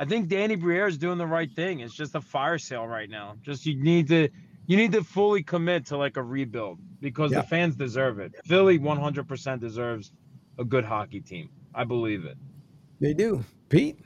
[0.00, 1.80] I think Danny Briere is doing the right thing.
[1.80, 3.36] It's just a fire sale right now.
[3.42, 4.30] Just you need to
[4.66, 7.42] you need to fully commit to like a rebuild because yeah.
[7.42, 8.32] the fans deserve it.
[8.46, 10.12] Philly 100% deserves
[10.58, 11.50] a good hockey team.
[11.74, 12.38] I believe it.
[12.98, 13.44] They do.
[13.68, 13.98] Pete?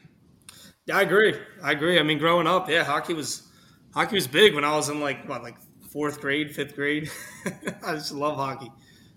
[0.86, 1.38] Yeah, I agree.
[1.62, 2.00] I agree.
[2.00, 3.48] I mean, growing up, yeah, hockey was
[3.92, 5.58] hockey was big when I was in like what, like
[5.92, 7.08] fourth grade, fifth grade.
[7.86, 8.72] I just love hockey.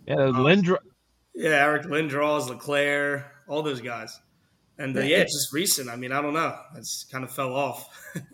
[0.06, 0.36] Yeah, um,
[1.34, 4.20] Yeah, Eric Lindros, Leclair, all those guys.
[4.80, 5.90] And uh, yeah, it's just recent.
[5.90, 6.56] I mean, I don't know.
[6.76, 7.90] It's kind of fell off.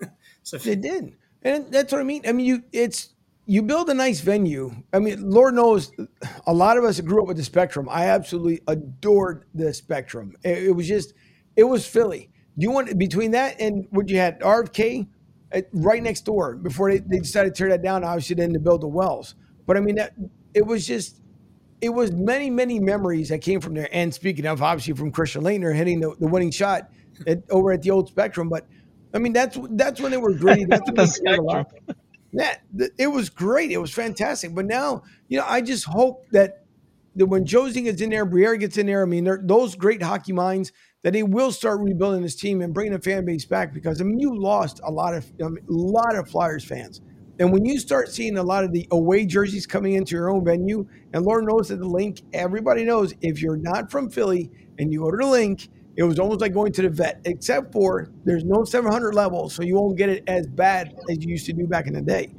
[0.43, 2.23] so it did, and that's what I mean.
[2.27, 3.13] I mean, you it's
[3.45, 4.73] you build a nice venue.
[4.93, 5.91] I mean, Lord knows,
[6.47, 7.89] a lot of us grew up with the Spectrum.
[7.89, 10.35] I absolutely adored the Spectrum.
[10.43, 11.13] It, it was just,
[11.55, 12.29] it was Philly.
[12.55, 15.07] You want between that and what you had RFK
[15.53, 18.03] uh, right next door before they, they decided to tear that down.
[18.03, 19.35] Obviously, then to build the wells.
[19.65, 20.13] But I mean, that
[20.53, 21.19] it was just
[21.83, 23.89] it was many, many memories that came from there.
[23.91, 26.89] And speaking of, obviously, from Christian Laettner hitting the, the winning shot
[27.27, 28.47] at, over at the old Spectrum.
[28.47, 28.65] But
[29.13, 30.65] I mean, that's that's when they were great.
[30.69, 31.73] That's when they a lot.
[32.31, 32.55] Yeah,
[32.97, 33.71] it was great.
[33.71, 34.55] It was fantastic.
[34.55, 36.65] But now, you know, I just hope that,
[37.15, 40.31] that when Jonesy gets in there, Briere gets in there, I mean, those great hockey
[40.31, 40.71] minds
[41.03, 44.05] that they will start rebuilding this team and bringing the fan base back because I
[44.05, 47.01] mean, you lost a lot of I mean, a lot of Flyers fans.
[47.43, 50.45] And when you start seeing a lot of the away jerseys coming into your own
[50.45, 54.93] venue, and Lord knows that the Linc, everybody knows if you're not from Philly and
[54.93, 58.09] you go to the Linc, it was almost like going to the vet, except for
[58.23, 61.51] there's no 700 level, so you won't get it as bad as you used to
[61.51, 62.33] do back in the day.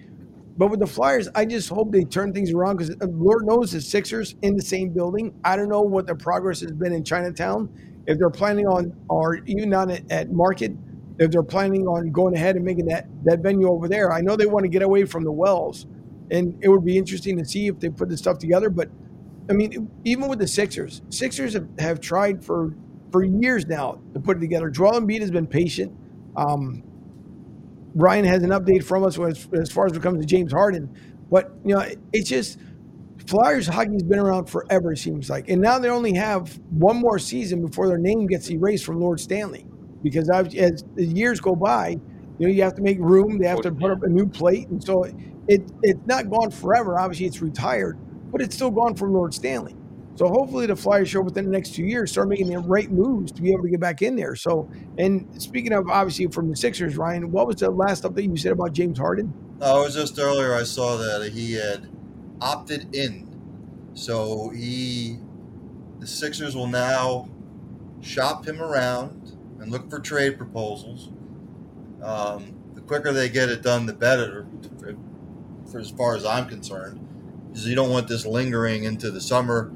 [0.57, 3.73] But with the Flyers, I just hope they turn things around because uh, Lord knows
[3.73, 5.39] the Sixers in the same building.
[5.45, 7.69] I don't know what the progress has been in Chinatown.
[8.07, 10.73] If they're planning on, or even not at, at Market,
[11.19, 14.13] if they're planning on going ahead and making that that venue over there.
[14.13, 15.87] I know they want to get away from the wells,
[16.31, 18.71] and it would be interesting to see if they put this stuff together.
[18.71, 18.91] But
[19.49, 22.75] I mean, even with the Sixers, Sixers have, have tried for
[23.13, 24.71] for years now to put it together.
[24.71, 25.97] Joel Embiid has been patient.
[26.37, 26.83] Um,
[27.95, 30.93] Ryan has an update from us as, as far as it comes to James Harden.
[31.31, 32.59] But you know, it's just
[33.27, 34.93] Flyers hockey's been around forever.
[34.93, 38.51] It seems like, and now they only have one more season before their name gets
[38.51, 39.67] erased from Lord Stanley.
[40.05, 41.97] Because as the years go by,
[42.39, 43.39] you know, you have to make room.
[43.39, 45.05] They have to put up a new plate, and so
[45.49, 46.99] it it's not gone forever.
[46.99, 47.99] Obviously, it's retired,
[48.31, 49.75] but it's still gone from Lord Stanley.
[50.17, 53.33] So hopefully the Flyers show within the next two years start making the right moves
[53.33, 54.37] to be able to get back in there.
[54.37, 58.37] So, and speaking of obviously from the Sixers, Ryan, what was the last update you
[58.37, 59.33] said about James Harden?
[59.61, 61.89] Oh, it was just earlier I saw that he had
[62.41, 63.29] opted in.
[63.95, 65.19] So he,
[65.99, 67.29] the Sixers will now
[68.01, 69.34] shop him around
[69.65, 71.11] and look for trade proposals.
[72.03, 74.47] Um, the quicker they get it done, the better,
[74.79, 74.95] for,
[75.71, 77.01] for as far as I'm concerned,
[77.49, 79.73] because you don't want this lingering into the summer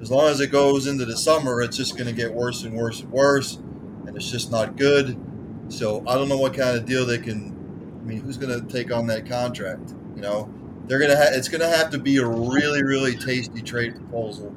[0.00, 2.74] as long as it goes into the summer, it's just going to get worse and
[2.74, 3.56] worse and worse,
[4.06, 5.18] and it's just not good.
[5.68, 8.00] So I don't know what kind of deal they can.
[8.00, 9.92] I mean, who's going to take on that contract?
[10.14, 10.52] You know,
[10.86, 11.16] they're going to.
[11.16, 14.54] Ha- it's going to have to be a really, really tasty trade proposal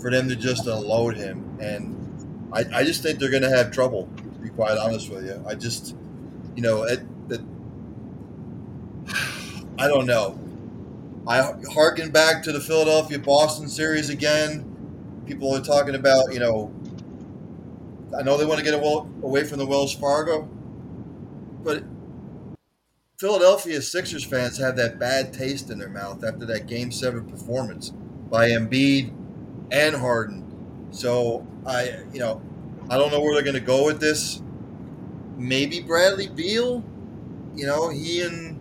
[0.00, 2.05] for them to just unload him, and
[2.52, 4.08] I, I just think they're going to have trouble.
[4.16, 5.96] To be quite honest with you, I just,
[6.54, 7.40] you know, it, it,
[9.78, 10.38] I don't know.
[11.26, 14.72] I harken back to the Philadelphia Boston series again.
[15.26, 16.72] People are talking about, you know,
[18.16, 20.48] I know they want to get away from the Wells Fargo,
[21.64, 21.82] but
[23.18, 27.90] Philadelphia Sixers fans have that bad taste in their mouth after that Game Seven performance
[28.30, 29.12] by Embiid
[29.72, 30.44] and Harden.
[30.92, 32.40] So I, you know,
[32.88, 34.40] I don't know where they're going to go with this.
[35.36, 36.84] Maybe Bradley Beal.
[37.54, 38.60] You know, he and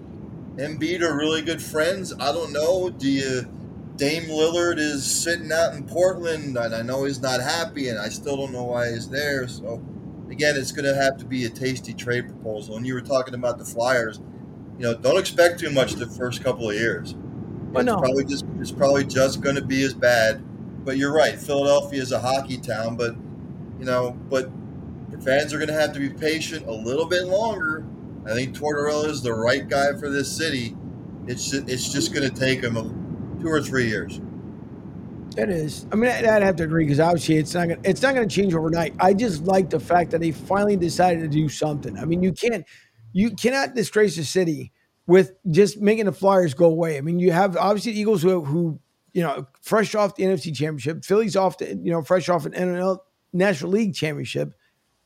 [0.57, 2.13] Embiid are really good friends.
[2.19, 2.89] I don't know.
[2.89, 3.51] Do you?
[3.97, 8.09] Dame Lillard is sitting out in Portland, and I know he's not happy, and I
[8.09, 9.47] still don't know why he's there.
[9.47, 9.81] So,
[10.29, 12.75] again, it's going to have to be a tasty trade proposal.
[12.75, 14.19] And you were talking about the Flyers.
[14.77, 17.13] You know, don't expect too much the first couple of years.
[17.13, 17.97] But it's no.
[17.97, 20.43] probably just it's probably just going to be as bad.
[20.85, 21.37] But you're right.
[21.37, 23.15] Philadelphia is a hockey town, but
[23.79, 24.49] you know, but
[25.09, 27.85] the fans are going to have to be patient a little bit longer
[28.25, 30.75] I think Tortorella is the right guy for this city.
[31.27, 32.73] It's it's just going to take him
[33.39, 34.19] two or three years.
[35.37, 35.85] It is.
[35.91, 38.33] I mean, I'd have to agree because obviously it's not gonna, it's not going to
[38.33, 38.95] change overnight.
[38.99, 41.97] I just like the fact that they finally decided to do something.
[41.97, 42.65] I mean, you can't
[43.13, 44.71] you cannot disgrace the city
[45.07, 46.97] with just making the Flyers go away.
[46.97, 48.79] I mean, you have obviously Eagles who, who
[49.15, 52.51] you know fresh off the NFC Championship, Phillies off the you know fresh off an
[52.51, 52.99] NL
[53.33, 54.53] National League Championship.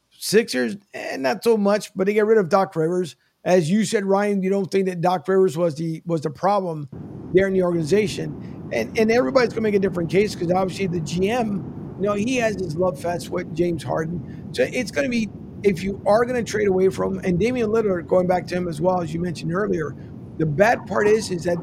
[0.09, 3.15] Sixers, eh, not so much, but they get rid of Doc Rivers.
[3.45, 6.89] As you said, Ryan, you don't think that Doc Rivers was the was the problem
[7.33, 10.87] there in the organization, and and everybody's going to make a different case because obviously
[10.87, 11.63] the GM,
[11.97, 15.29] you know, he has his love fest with James Harden, so it's going to be
[15.61, 18.67] if you are going to trade away from and Damian Lillard, going back to him
[18.67, 19.95] as well as you mentioned earlier,
[20.39, 21.57] the bad part is is that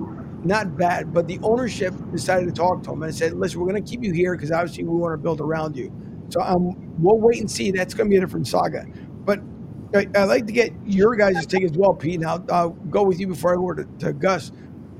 [0.47, 3.83] not bad, but the ownership decided to talk to him and said, listen, we're going
[3.83, 5.93] to keep you here because obviously we want to build around you.
[6.29, 7.71] So um, we'll wait and see.
[7.71, 8.85] That's going to be a different saga.
[9.25, 9.41] But
[9.95, 12.21] I, would like to get your guys' take as well, Pete.
[12.21, 14.53] Now I'll go with you before I go to, to Gus.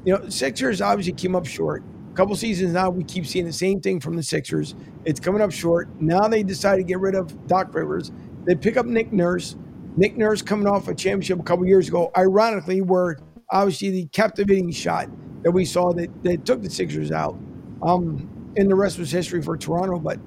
[0.05, 1.83] You know, Sixers obviously came up short.
[2.13, 4.75] A couple seasons now, we keep seeing the same thing from the Sixers.
[5.05, 5.89] It's coming up short.
[6.01, 8.13] Now they decide to get rid of Doc Rivers.
[8.45, 9.57] They pick up Nick Nurse.
[9.97, 13.17] Nick Nurse coming off a championship a couple years ago, ironically, were
[13.51, 15.09] obviously the captivating shot
[15.43, 17.37] that we saw that, that took the Sixers out.
[17.83, 19.99] Um, and the rest was history for Toronto.
[19.99, 20.19] But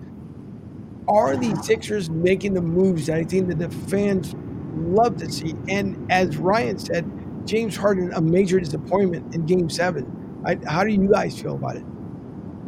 [1.08, 4.36] are the Sixers making the moves that I think that the fans
[4.76, 5.56] love to see?
[5.68, 7.10] And as Ryan said,
[7.46, 10.42] James Harden a major disappointment in Game Seven.
[10.46, 11.84] I, how do you guys feel about it?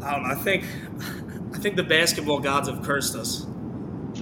[0.04, 0.30] I don't know.
[0.30, 0.66] I think
[1.54, 3.46] I think the basketball gods have cursed us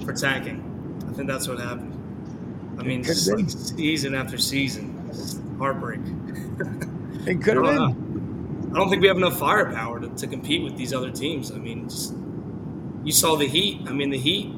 [0.04, 0.66] for tanking.
[1.08, 1.96] I think that's what happened.
[2.78, 5.10] I mean, season after season,
[5.58, 6.00] heartbreak.
[7.26, 7.76] It could have been.
[7.76, 8.70] Know.
[8.70, 11.50] I don't think we have enough firepower to, to compete with these other teams.
[11.50, 12.14] I mean, just
[13.04, 13.82] you saw the Heat.
[13.86, 14.54] I mean, the Heat.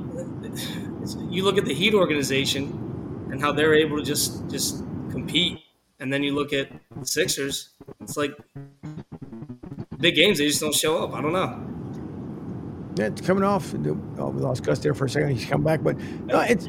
[1.29, 5.59] You look at the Heat organization and how they're able to just just compete,
[5.99, 7.71] and then you look at the Sixers.
[8.01, 8.33] It's like
[9.99, 11.15] big games; they just don't show up.
[11.15, 11.69] I don't know.
[12.97, 13.75] Yeah, it's coming off.
[13.75, 15.31] Oh, we lost Gus there for a second.
[15.31, 16.69] He's come back, but no, it's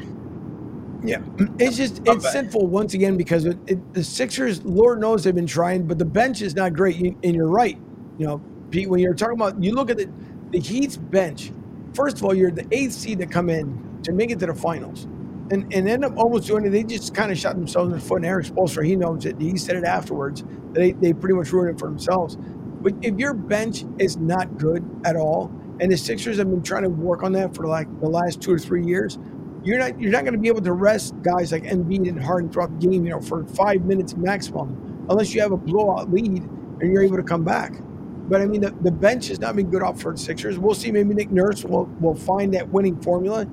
[1.04, 1.22] yeah,
[1.60, 5.46] it's just it's sinful once again because it, it, the Sixers, Lord knows they've been
[5.48, 6.98] trying, but the bench is not great.
[6.98, 7.78] and you're right.
[8.18, 10.10] You know, Pete, when you're talking about, you look at the
[10.52, 11.52] the Heat's bench
[11.94, 14.54] first of all, you're the eighth seed to come in to make it to the
[14.54, 15.06] finals.
[15.52, 16.70] And, and end up almost doing it.
[16.70, 18.18] They just kind of shot themselves in the foot.
[18.18, 19.40] And Erik Spoelstra, he knows it.
[19.40, 20.44] He said it afterwards.
[20.72, 22.38] They, they pretty much ruined it for themselves.
[22.82, 26.84] But if your bench is not good at all, and the Sixers have been trying
[26.84, 29.20] to work on that for like the last two or three years,
[29.64, 32.52] you're not you're not going to be able to rest guys like Embiid and Harden
[32.52, 36.44] throughout the game, you know, for five minutes maximum, unless you have a blowout lead
[36.44, 37.74] and you're able to come back.
[38.28, 40.58] But I mean, the, the bench has not been good off for the Sixers.
[40.58, 40.92] We'll see.
[40.92, 43.46] Maybe Nick Nurse will will find that winning formula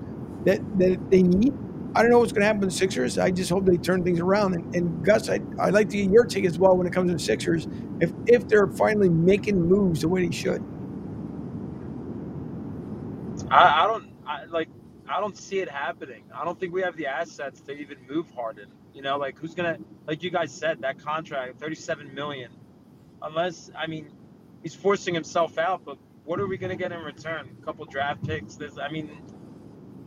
[0.44, 1.54] that that they need.
[1.94, 3.18] I don't know what's going to happen with the Sixers.
[3.18, 4.54] I just hope they turn things around.
[4.54, 7.10] And, and Gus, I, I'd like to get your take as well when it comes
[7.10, 7.66] to the Sixers,
[8.00, 10.62] if if they're finally making moves the way they should.
[13.50, 14.68] I, I don't I, like.
[15.10, 16.24] I don't see it happening.
[16.34, 18.68] I don't think we have the assets to even move Harden.
[18.94, 22.50] You know, like who's gonna, like you guys said, that contract, thirty-seven million.
[23.22, 24.10] Unless, I mean,
[24.62, 25.84] he's forcing himself out.
[25.84, 27.56] But what are we gonna get in return?
[27.60, 28.56] A couple draft picks.
[28.56, 29.10] There's, I mean,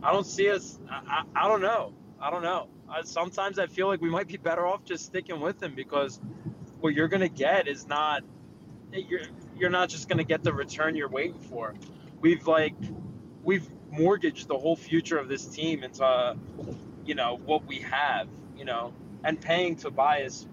[0.02, 0.78] I don't see us.
[0.90, 1.94] I, I, I don't know.
[2.20, 2.68] I don't know.
[2.88, 6.20] I, sometimes I feel like we might be better off just sticking with him because
[6.80, 8.22] what you're gonna get is not.
[8.92, 9.22] You're
[9.56, 11.74] you're not just gonna get the return you're waiting for.
[12.20, 12.74] We've like,
[13.42, 16.36] we've mortgaged the whole future of this team into,
[17.04, 18.28] you know, what we have.
[18.56, 20.46] You know, and paying Tobias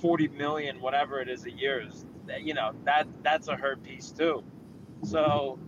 [0.00, 2.06] forty million, whatever it is, a year is,
[2.40, 4.42] you know, that that's a hurt piece too.
[5.04, 5.58] So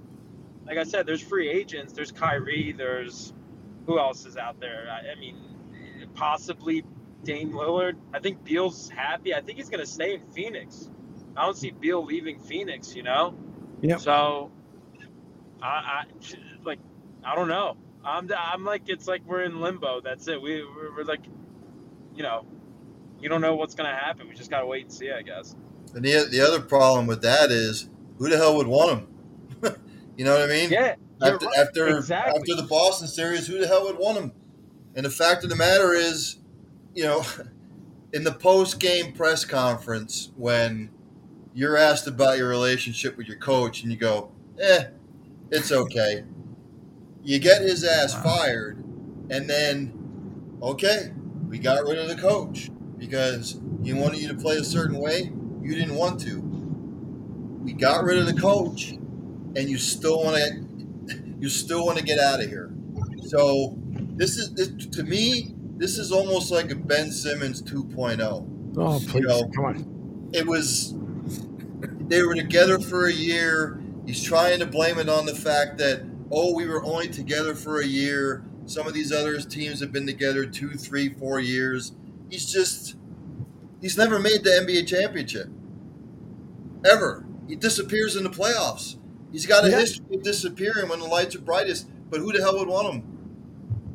[0.66, 1.92] like I said, there's free agents.
[1.92, 2.72] There's Kyrie.
[2.72, 3.32] There's
[3.86, 4.88] who else is out there?
[4.90, 5.36] I, I mean,
[6.14, 6.84] possibly
[7.24, 7.96] Dame Lillard.
[8.14, 9.34] I think Beal's happy.
[9.34, 10.88] I think he's going to stay in Phoenix.
[11.36, 12.94] I don't see Beal leaving Phoenix.
[12.96, 13.34] You know.
[13.80, 13.96] Yeah.
[13.96, 14.50] So,
[15.62, 16.04] I, I
[16.64, 16.78] like,
[17.24, 17.76] I don't know.
[18.04, 20.00] I'm I'm like it's like we're in limbo.
[20.00, 20.42] That's it.
[20.42, 21.24] We we're, we're like,
[22.16, 22.44] you know,
[23.20, 24.28] you don't know what's going to happen.
[24.28, 25.12] We just got to wait and see.
[25.12, 25.54] I guess.
[25.94, 29.08] And the the other problem with that is who the hell would want him?
[30.16, 30.70] You know what I mean?
[30.70, 30.94] Yeah.
[31.22, 31.58] After right.
[31.58, 32.38] after, exactly.
[32.38, 34.32] after the Boston series, who the hell would want him?
[34.94, 36.36] And the fact of the matter is,
[36.94, 37.24] you know,
[38.12, 40.90] in the post game press conference when
[41.54, 44.84] you're asked about your relationship with your coach and you go, "Eh,
[45.52, 46.24] it's okay."
[47.24, 48.82] you get his ass fired,
[49.30, 51.12] and then, okay,
[51.48, 55.32] we got rid of the coach because he wanted you to play a certain way.
[55.62, 56.40] You didn't want to.
[57.62, 60.66] We got rid of the coach and you still want to
[61.38, 62.72] you still want to get out of here.
[63.26, 63.76] So
[64.16, 68.76] this is this, to me this is almost like a Ben Simmons 2.0.
[68.76, 70.30] Oh, please, You know, come on.
[70.32, 70.94] It was
[72.08, 73.81] they were together for a year.
[74.06, 77.80] He's trying to blame it on the fact that oh we were only together for
[77.80, 78.44] a year.
[78.66, 81.92] Some of these other teams have been together two, three, four years.
[82.30, 82.96] He's just
[83.80, 85.48] he's never made the NBA championship.
[86.84, 87.24] Ever.
[87.48, 88.96] He disappears in the playoffs.
[89.30, 89.80] He's got a Yeah.
[89.80, 93.02] history of disappearing when the lights are brightest, but who the hell would want him?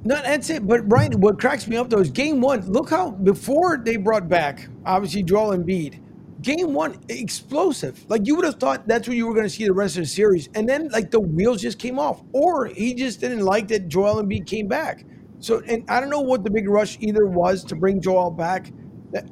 [0.03, 0.65] No, that's it.
[0.65, 2.61] But Brian, what cracks me up though is game one.
[2.71, 5.99] Look how before they brought back obviously Joel Embiid.
[6.47, 8.05] Game one, explosive.
[8.09, 10.03] Like you would have thought that's what you were going to see the rest of
[10.03, 13.67] the series, and then like the wheels just came off, or he just didn't like
[13.67, 15.03] that Joel Embiid came back.
[15.39, 18.71] So, and I don't know what the big rush either was to bring Joel back.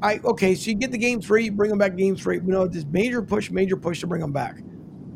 [0.01, 2.35] I okay, so you get the game three, bring him back game three.
[2.35, 4.59] You know, this major push, major push to bring him back.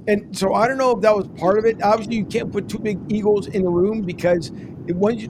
[0.08, 1.84] And so I don't know if that was part of it.
[1.84, 4.54] Obviously, you can't put two big eagles in the room because
[4.88, 5.30] it, once you,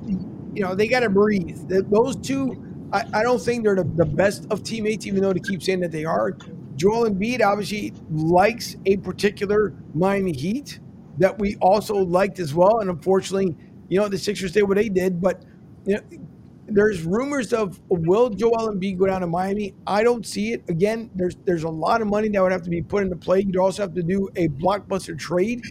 [0.53, 1.57] you know they got to breathe.
[1.67, 5.39] Those two, I, I don't think they're the, the best of teammates, even though they
[5.39, 6.37] keep saying that they are.
[6.79, 10.79] Joel Embiid obviously likes a particular Miami Heat
[11.17, 13.53] that we also liked as well, and unfortunately,
[13.89, 15.19] you know the Sixers did what they did.
[15.19, 15.43] But
[15.85, 16.01] you know,
[16.67, 19.75] there's rumors of will Joel Embiid go down to Miami?
[19.85, 20.63] I don't see it.
[20.69, 23.41] Again, there's there's a lot of money that would have to be put into play.
[23.41, 25.61] You'd also have to do a blockbuster trade,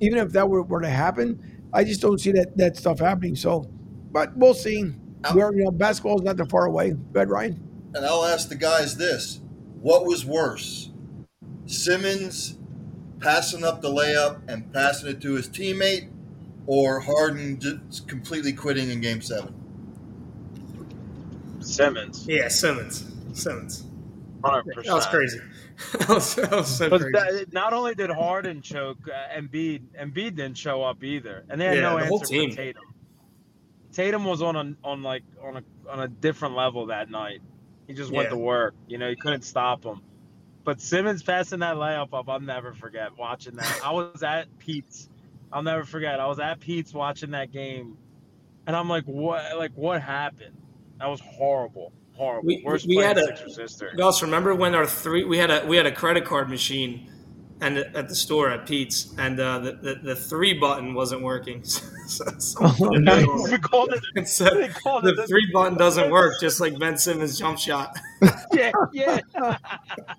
[0.00, 1.66] even if that were, were to happen.
[1.74, 3.36] I just don't see that that stuff happening.
[3.36, 3.68] So,
[4.12, 4.92] but we'll see.
[5.34, 6.92] We're, you know, basketball is not that far away.
[6.92, 7.90] Go ahead, Ryan.
[7.94, 9.40] And I'll ask the guys this
[9.84, 10.90] what was worse?
[11.66, 12.56] Simmons
[13.20, 16.08] passing up the layup and passing it to his teammate,
[16.66, 19.54] or Harden just completely quitting in game seven?
[21.60, 22.26] Simmons.
[22.26, 23.04] Yeah, Simmons.
[23.34, 23.84] Simmons.
[24.42, 25.40] Hundred That was crazy.
[25.98, 27.12] that, was, that was so But crazy.
[27.12, 31.66] that, not only did Harden choke, uh, Embiid, Embiid didn't show up either, and they
[31.66, 32.50] had Yeah, no the whole answer team.
[32.50, 32.82] for Tatum.
[33.92, 37.42] Tatum was on a on like on a on a different level that night.
[37.86, 38.74] He just went to work.
[38.88, 40.00] You know, you couldn't stop him.
[40.64, 43.80] But Simmons passing that layup up, I'll never forget watching that.
[43.84, 45.08] I was at Pete's.
[45.52, 46.18] I'll never forget.
[46.20, 47.96] I was at Pete's watching that game,
[48.66, 49.56] and I'm like, what?
[49.58, 50.56] Like, what happened?
[50.98, 52.46] That was horrible, horrible.
[52.46, 53.90] We- Worst we play had in a- Sixers history.
[53.96, 57.10] Gus, remember when our three we had a we had a credit card machine
[57.64, 61.64] and at the store at Pete's and uh, the, the the three button wasn't working.
[61.64, 63.58] so, someone put nice.
[63.58, 64.02] called it.
[64.16, 67.58] and said They called it the three button doesn't work, just like Ben Simmons jump
[67.58, 67.96] shot.
[68.52, 69.18] Yeah, yeah.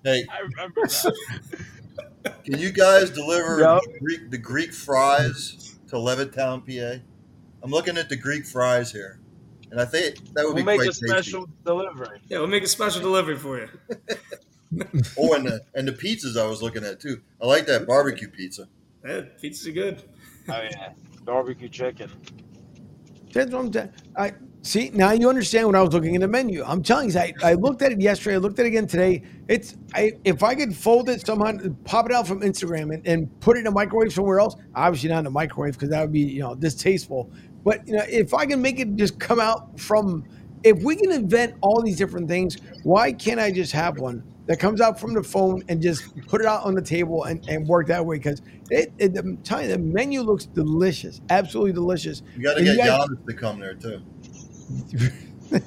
[0.04, 1.14] Hey, I remember that.
[2.44, 3.80] can you guys deliver Yep.
[4.00, 7.02] Greek, the Greek fries to Levittown, PA?
[7.62, 9.20] I'm looking at the Greek fries here,
[9.70, 11.58] and I think that would We'll be make quite a special tasty.
[11.64, 12.20] delivery.
[12.28, 13.68] Yeah, we'll make a special delivery for you.
[15.18, 17.20] Oh, and the and the pizzas I was looking at too.
[17.40, 18.68] I like that barbecue pizza.
[19.04, 20.02] Yeah, pizzas are good.
[20.48, 20.92] Oh yeah,
[21.24, 22.10] barbecue chicken.
[23.32, 23.92] That's what I'm saying.
[24.16, 26.64] I see now you understand when I was looking at the menu.
[26.64, 28.36] I'm telling you, I, I looked at it yesterday.
[28.36, 29.22] I looked at it again today.
[29.48, 31.52] It's I if I could fold it somehow,
[31.84, 34.56] pop it out from Instagram and, and put it in a microwave somewhere else.
[34.74, 37.30] Obviously not in a microwave because that would be you know distasteful.
[37.64, 40.24] But you know if I can make it just come out from,
[40.64, 44.58] if we can invent all these different things, why can't I just have one that
[44.58, 47.66] comes out from the phone and just put it out on the table and, and
[47.66, 48.16] work that way?
[48.16, 52.22] Because it, it I'm you, the menu looks delicious, absolutely delicious.
[52.36, 54.02] You got to get you guys- Giannis to come there too.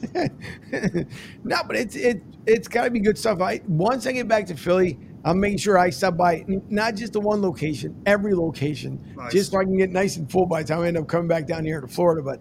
[1.44, 3.40] no, but it's it it's got to be good stuff.
[3.42, 7.14] I once I get back to Philly, I'm making sure I stop by not just
[7.14, 9.32] the one location, every location, Nice.
[9.32, 11.28] just so I can get nice and full by the time I end up coming
[11.28, 12.22] back down here to Florida.
[12.22, 12.40] But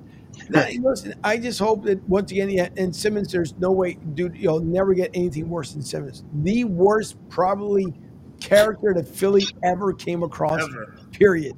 [0.48, 4.36] no, listen, I just hope that once again, yeah, and Simmons, there's no way, dude,
[4.36, 6.24] you'll never get anything worse than Simmons.
[6.42, 7.92] The worst, probably,
[8.40, 10.96] character that Philly ever came across Ever.
[11.12, 11.56] period.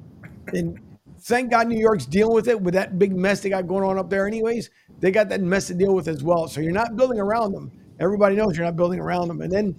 [0.53, 0.79] And
[1.21, 3.97] thank God New York's dealing with it with that big mess they got going on
[3.97, 4.69] up there, anyways.
[4.99, 6.47] They got that mess to deal with as well.
[6.47, 7.71] So you're not building around them.
[7.99, 9.41] Everybody knows you're not building around them.
[9.41, 9.75] And then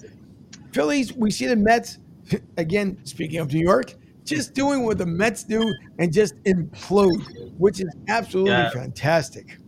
[0.72, 1.98] Phillies, we see the Mets,
[2.56, 3.94] again, speaking of New York,
[4.24, 8.70] just doing what the Mets do and just implode, which is absolutely Yeah.
[8.70, 9.58] fantastic.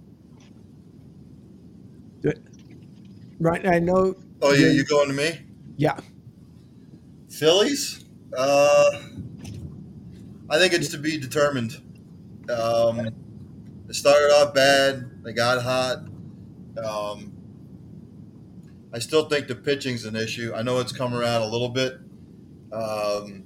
[3.40, 3.66] Right.
[3.66, 4.14] I know.
[4.40, 4.68] Oh, Yeah.
[4.68, 5.40] you going to me?
[5.76, 5.98] Yeah.
[7.28, 8.05] Phillies?
[8.36, 8.90] Uh,
[10.48, 11.76] I think it's to be determined.
[12.48, 13.11] Um,
[13.86, 15.22] they started off bad.
[15.24, 16.07] They got hot.
[16.82, 17.32] Um,
[18.92, 20.52] I still think the pitching's an issue.
[20.55, 21.94] I know it's come around a little bit.
[22.72, 23.44] Um,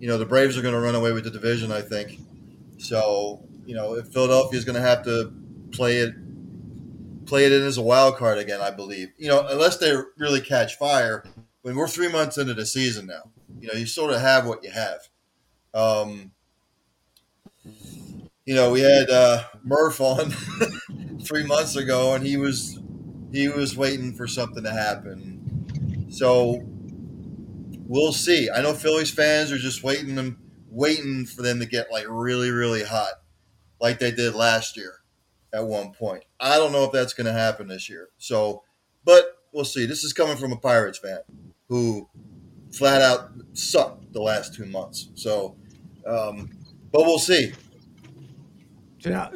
[0.00, 2.18] you know, the Braves are going to run away with the division, I think.
[2.78, 5.32] So, you know, if Philadelphia is going to have to
[5.70, 6.14] play it
[7.26, 9.12] play it in as a wild card again, I believe.
[9.16, 11.24] You know, unless they really catch fire.
[11.62, 13.30] When we're three months into the season now,
[13.60, 15.00] you know, you sort of have what you have.
[15.74, 16.32] Um,
[18.46, 20.30] you know, we had uh, Murph on
[21.22, 22.80] three months ago, and he was
[23.30, 26.08] he was waiting for something to happen.
[26.10, 26.66] So
[27.90, 28.48] we'll see.
[28.48, 30.38] I know Phillies fans are just waiting them
[30.70, 33.14] waiting for them to get like really really hot,
[33.80, 35.00] like they did last year
[35.52, 36.22] at one point.
[36.38, 38.10] I don't know if that's going to happen this year.
[38.16, 38.62] So,
[39.04, 39.86] but we'll see.
[39.86, 41.18] This is coming from a Pirates fan
[41.68, 42.08] who
[42.72, 45.08] flat out sucked the last two months.
[45.14, 45.56] So,
[46.06, 46.48] um,
[46.92, 47.52] but we'll see.
[49.00, 49.32] So now,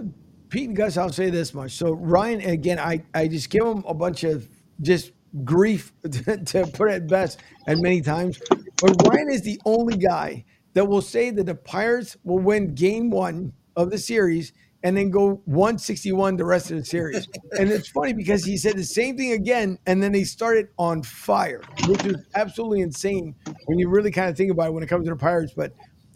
[0.49, 1.73] Pete and Gus, I'll say this much.
[1.73, 4.49] So Ryan, again, I, I just give him a bunch of
[4.81, 5.11] just
[5.43, 8.39] grief to, to put it best and many times.
[8.81, 13.11] But Ryan is the only guy that will say that the Pirates will win game
[13.11, 17.27] one of the series and then go 161 the rest of the series.
[17.59, 21.05] And it's funny because he said the same thing again, and then they started on
[21.05, 24.89] fire, which is absolutely insane when you really kind of think about it when it
[24.89, 25.53] comes to the Pirates.
[25.57, 25.73] But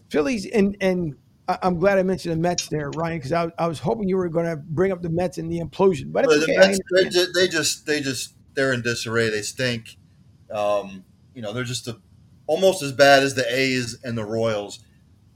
[0.09, 1.15] Phillies and and
[1.47, 4.17] I'm glad I mentioned the Mets there, Ryan, because I, was- I was hoping you
[4.17, 6.11] were going to bring up the Mets and the implosion.
[6.11, 6.57] But the okay.
[6.57, 9.29] Mets, they, just, they just they just they're in disarray.
[9.29, 9.95] They stink.
[10.51, 11.97] Um, you know, they're just a,
[12.45, 14.79] almost as bad as the A's and the Royals.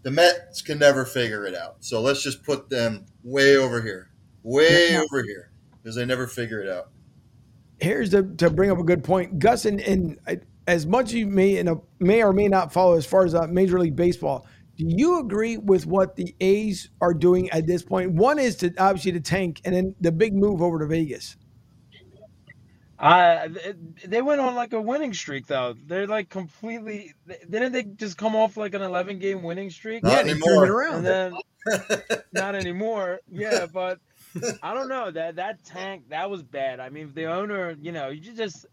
[0.02, 1.78] The Mets can never figure it out.
[1.80, 4.10] So let's just put them way over here,
[4.44, 5.52] way over here,
[5.82, 6.90] because they never figure it out.
[7.80, 11.14] Here's the, to bring up a good point, Gus, and, and I, as much as
[11.14, 11.70] you may and
[12.00, 14.46] may or may not follow as far as uh, Major League Baseball,
[14.76, 18.12] do you agree with what the A's are doing at this point?
[18.12, 21.38] One is to obviously to tank, and then the big move over to Vegas.
[23.04, 23.76] Uh, th-
[24.06, 25.76] they went on like a winning streak though.
[25.88, 27.14] They're like completely.
[27.50, 30.04] Didn't they just come off like an 11 game winning streak?
[30.04, 30.50] Not yeah, they anymore.
[30.50, 30.96] turned it around.
[30.96, 33.20] And then not anymore.
[33.30, 34.00] Yeah, but
[34.62, 36.80] I don't know that that tank that was bad.
[36.80, 38.66] I mean, the owner, you know, you just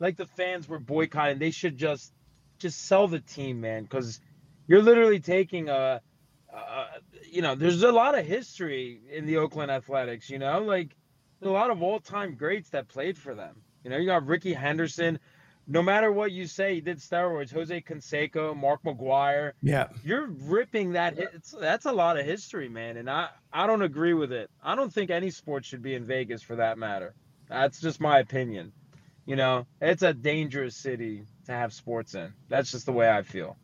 [0.00, 1.38] like the fans were boycotting.
[1.38, 2.10] They should just
[2.58, 4.18] just sell the team, man, because
[4.66, 6.00] you're literally taking a,
[6.50, 6.84] a,
[7.30, 10.30] you know, there's a lot of history in the Oakland Athletics.
[10.30, 10.96] You know, like
[11.42, 13.56] a lot of all-time greats that played for them.
[13.84, 15.18] You know, you got Rickey Henderson.
[15.66, 17.52] No matter what you say, he did steroids.
[17.52, 21.18] Jose Canseco, Mark McGwire Yeah, you're ripping that.
[21.18, 24.50] It's, that's a lot of history, man, and I I don't agree with it.
[24.62, 27.14] I don't think any sport should be in Vegas for that matter.
[27.48, 28.72] That's just my opinion.
[29.26, 32.32] You know, it's a dangerous city to have sports in.
[32.48, 33.56] That's just the way I feel.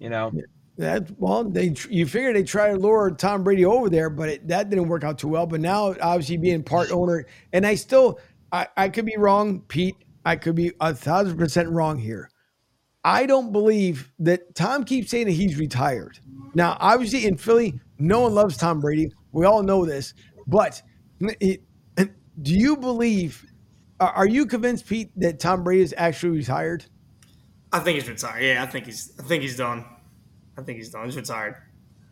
[0.00, 0.32] You know,
[0.80, 4.48] that well, they you figure they try to lure Tom Brady over there, but it,
[4.48, 5.46] that didn't work out too well.
[5.46, 8.18] But now, obviously, being part owner, and I still,
[8.52, 9.96] I, I could be wrong, Pete.
[10.24, 12.30] I could be a thousand percent wrong here.
[13.04, 16.18] I don't believe that Tom keeps saying that he's retired.
[16.54, 19.10] Now, obviously, in Philly, no one loves Tom Brady.
[19.32, 20.12] We all know this,
[20.46, 20.82] but
[21.20, 21.62] it,
[22.42, 23.46] do you believe?
[24.00, 26.84] Are you convinced, Pete, that Tom Brady is actually retired?
[27.72, 28.42] I think he's retired.
[28.42, 29.12] Yeah, I think he's.
[29.18, 29.84] I think he's done.
[30.58, 31.04] I think he's done.
[31.04, 31.56] He's retired.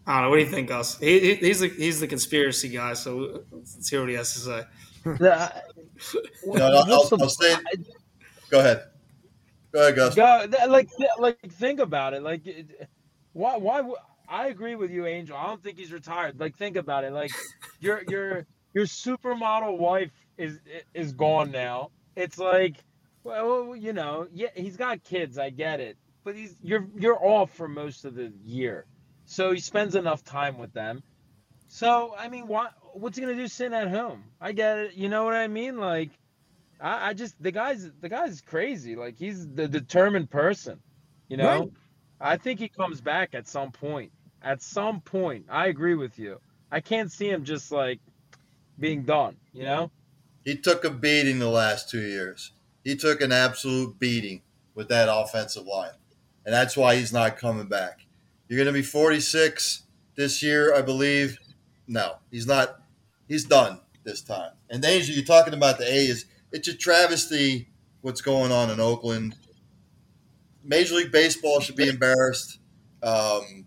[0.06, 0.30] I don't know.
[0.30, 0.98] What do you think, Gus?
[0.98, 2.94] He, he's the he's the conspiracy guy.
[2.94, 4.64] So let's hear what he has to say.
[6.46, 7.56] no, no, I'll, I'll say.
[8.50, 8.84] Go ahead.
[9.72, 10.14] Go ahead, Gus.
[10.14, 10.88] Go, like,
[11.18, 12.22] like, think about it.
[12.22, 12.42] Like,
[13.32, 13.82] why, why?
[14.28, 15.36] I agree with you, Angel.
[15.36, 16.38] I don't think he's retired.
[16.38, 17.12] Like, think about it.
[17.12, 17.30] Like,
[17.80, 20.58] your your your supermodel wife is
[20.94, 21.90] is gone now.
[22.16, 22.76] It's like,
[23.24, 25.38] well, you know, yeah, he's got kids.
[25.38, 28.86] I get it, but he's you're you're off for most of the year,
[29.26, 31.02] so he spends enough time with them.
[31.68, 34.24] So, I mean, what what's he gonna do sitting at home?
[34.40, 34.94] I get it.
[34.94, 35.78] You know what I mean?
[35.78, 36.10] Like,
[36.80, 38.96] I, I just the guy's the guy's crazy.
[38.96, 40.80] Like, he's the determined person.
[41.28, 41.72] You know, right.
[42.20, 44.12] I think he comes back at some point
[44.42, 45.46] at some point.
[45.48, 46.40] I agree with you.
[46.70, 48.00] I can't see him just like
[48.78, 49.90] being done, you know?
[50.44, 52.52] He took a beating the last two years.
[52.84, 54.42] He took an absolute beating
[54.74, 55.92] with that offensive line.
[56.44, 58.06] And that's why he's not coming back.
[58.48, 59.82] You're going to be 46
[60.16, 61.38] this year, I believe.
[61.88, 62.80] No, he's not.
[63.26, 64.52] He's done this time.
[64.70, 66.26] And Asia, you're talking about the A's.
[66.52, 67.68] It's a travesty
[68.02, 69.34] what's going on in Oakland.
[70.62, 72.58] Major League Baseball should be embarrassed.
[73.02, 73.66] Um,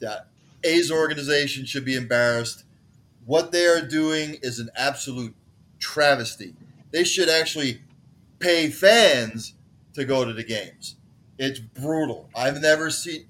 [0.00, 0.28] that
[0.62, 2.64] A's organization should be embarrassed.
[3.24, 5.34] What they are doing is an absolute
[5.78, 6.54] travesty.
[6.90, 7.80] They should actually
[8.38, 9.54] pay fans
[9.94, 10.96] to go to the games.
[11.38, 12.28] It's brutal.
[12.34, 13.26] I've never seen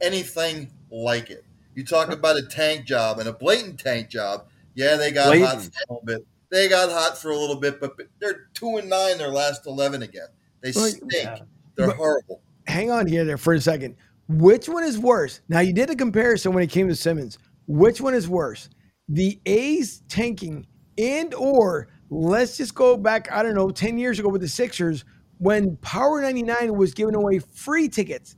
[0.00, 1.44] anything like it.
[1.80, 4.48] You talk about a tank job and a blatant tank job.
[4.74, 5.48] Yeah, they got blatant.
[5.48, 6.26] hot for a little bit.
[6.50, 10.02] They got hot for a little bit, but they're two and nine their last eleven
[10.02, 10.28] again.
[10.60, 11.00] They stink.
[11.10, 12.42] They're but horrible.
[12.66, 13.96] Hang on here there for a second.
[14.28, 15.40] Which one is worse?
[15.48, 17.38] Now you did a comparison when it came to Simmons.
[17.66, 18.68] Which one is worse?
[19.08, 20.66] The A's tanking
[20.98, 25.04] and or let's just go back, I don't know, 10 years ago with the Sixers
[25.38, 28.36] when Power 99 was giving away free tickets.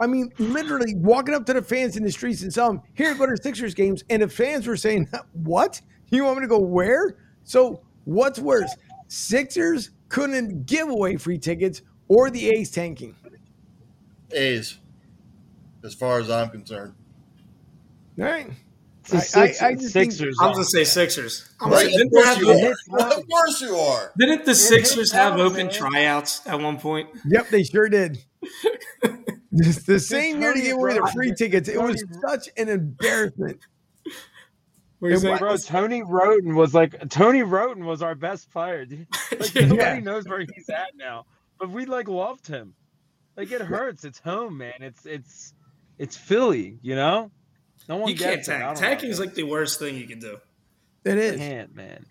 [0.00, 3.14] I mean, literally walking up to the fans in the streets and telling them, here,
[3.14, 4.02] go to Sixers games.
[4.10, 5.80] And the fans were saying, what?
[6.10, 7.16] You want me to go where?
[7.44, 8.74] So what's worse?
[9.08, 13.14] Sixers couldn't give away free tickets or the A's tanking?
[14.32, 14.78] A's
[15.84, 16.94] as far as I'm concerned.
[18.18, 18.50] All right.
[19.12, 20.36] I, Six, I, I just Sixers.
[20.40, 21.50] I'm gonna say Sixers.
[21.60, 21.88] Right?
[21.88, 23.00] Of, course you are.
[23.12, 24.12] of course you are.
[24.18, 27.10] Didn't the Sixers have open tryouts at one point?
[27.26, 28.24] Yep, they sure did.
[29.86, 31.68] the same year to give away the free tickets.
[31.68, 33.60] It was such an embarrassment.
[35.00, 38.86] What Saying, bro, Tony Wroten was like Tony Wroten was our best player.
[39.38, 39.66] Like, yeah.
[39.66, 41.26] Nobody knows where he's at now,
[41.58, 42.72] but we like loved him.
[43.36, 44.04] Like it hurts.
[44.04, 44.74] It's home, man.
[44.80, 45.52] It's it's
[45.98, 47.30] it's Philly, you know.
[47.86, 48.78] No one you can't tank.
[48.78, 50.38] Tanking is like the worst thing you can do.
[51.04, 51.36] It is.
[51.36, 52.06] can't, man.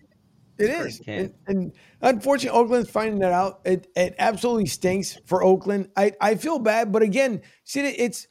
[0.58, 1.00] It is.
[1.06, 3.60] And, and, unfortunately, Oakland's finding that out.
[3.64, 5.88] It, it absolutely stinks for Oakland.
[5.96, 8.28] I, I feel bad, but again, see, it's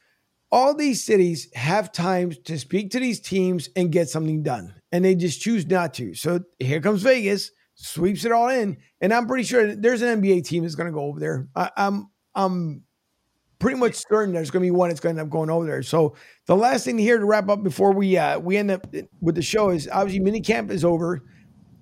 [0.50, 5.04] all these cities have times to speak to these teams and get something done, and
[5.04, 6.14] they just choose not to.
[6.14, 10.44] So here comes Vegas, sweeps it all in, and I'm pretty sure there's an NBA
[10.46, 11.48] team that's going to go over there.
[11.56, 12.84] I, I'm I'm
[13.58, 15.66] pretty much certain there's going to be one that's going to end up going over
[15.66, 15.82] there.
[15.82, 16.14] So
[16.46, 18.86] the last thing here to wrap up before we uh, we end up
[19.20, 21.22] with the show is obviously mini camp is over.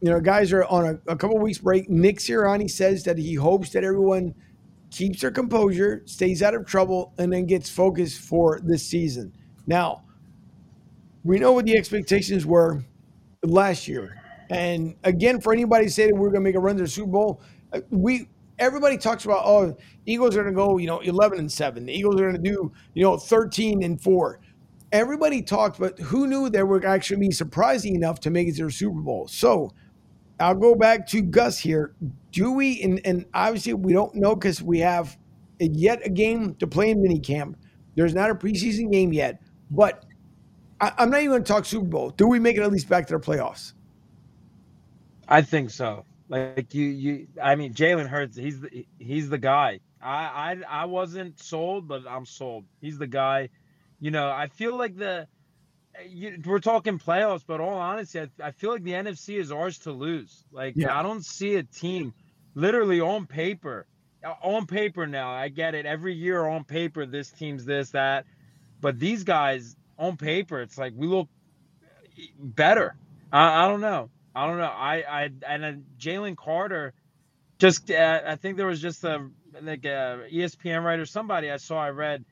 [0.03, 1.89] You know, guys are on a, a couple weeks break.
[1.89, 4.35] Nick Sirianni says that he hopes that everyone
[4.91, 9.33] keeps their composure, stays out of trouble, and then gets focused for this season.
[9.67, 10.03] Now,
[11.25, 12.83] we know what the expectations were
[13.45, 14.21] last year.
[14.51, 17.13] And again, for anybody saying that we're going to make a run to the Super
[17.13, 17.41] Bowl,
[17.73, 18.29] uh, we
[18.59, 21.93] everybody talks about oh Eagles are going to go you know 11 and 7 the
[21.93, 24.41] Eagles are going to do you know 13 and 4
[24.93, 28.67] everybody talked but who knew they were actually be surprising enough to make it to
[28.67, 29.73] the Super Bowl so
[30.43, 31.95] I'll go back to Gus here
[32.31, 35.17] do we and, and obviously we don't know because we have
[35.59, 37.55] yet a game to play in minicamp
[37.95, 39.41] there's not a preseason game yet
[39.71, 40.05] but
[40.81, 42.89] I, I'm not even going to talk Super Bowl do we make it at least
[42.89, 43.75] back to the playoffs
[45.29, 47.29] I think so like you, you.
[47.43, 48.37] I mean, Jalen Hurts.
[48.37, 49.81] He's the he's the guy.
[50.01, 52.65] I, I I wasn't sold, but I'm sold.
[52.81, 53.51] He's the guy.
[54.01, 55.29] You know, I feel like the
[56.09, 59.79] you, we're talking playoffs, but all honesty, I, I, feel like the NFC is ours
[59.81, 60.45] to lose.
[60.53, 60.99] Like yeah.
[60.99, 62.15] I don't see a team,
[62.55, 63.87] literally on paper,
[64.25, 65.31] uh, on paper now.
[65.31, 65.87] I get it.
[65.87, 68.27] Every year on paper, this team's this that,
[68.81, 71.29] but these guys on paper, it's like we look
[72.39, 72.97] better.
[73.33, 74.11] I, I don't know.
[74.35, 74.65] I don't know.
[74.65, 76.95] I I and Jalen Carter,
[77.59, 79.29] just uh, I think there was just a
[79.61, 82.25] like a ESPN writer, somebody I saw I read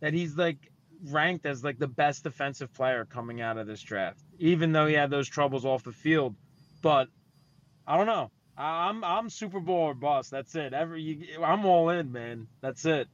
[0.00, 0.70] that he's like
[1.10, 4.94] ranked as like the best defensive player coming out of this draft, even though he
[4.94, 6.34] had those troubles off the field.
[6.82, 7.08] But
[7.86, 8.30] I don't know.
[8.56, 10.30] I'm I'm Super Bowl or bust.
[10.30, 10.72] That's it.
[10.72, 12.46] Every you, I'm all in, man.
[12.60, 13.08] That's it.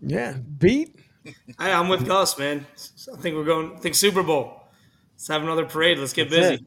[0.00, 0.96] Yeah, beat.
[1.24, 2.66] Hey, I'm with Gus, man.
[3.12, 3.76] I think we're going.
[3.76, 4.64] I think Super Bowl.
[5.14, 5.98] Let's have another parade.
[5.98, 6.66] Let's get That's busy.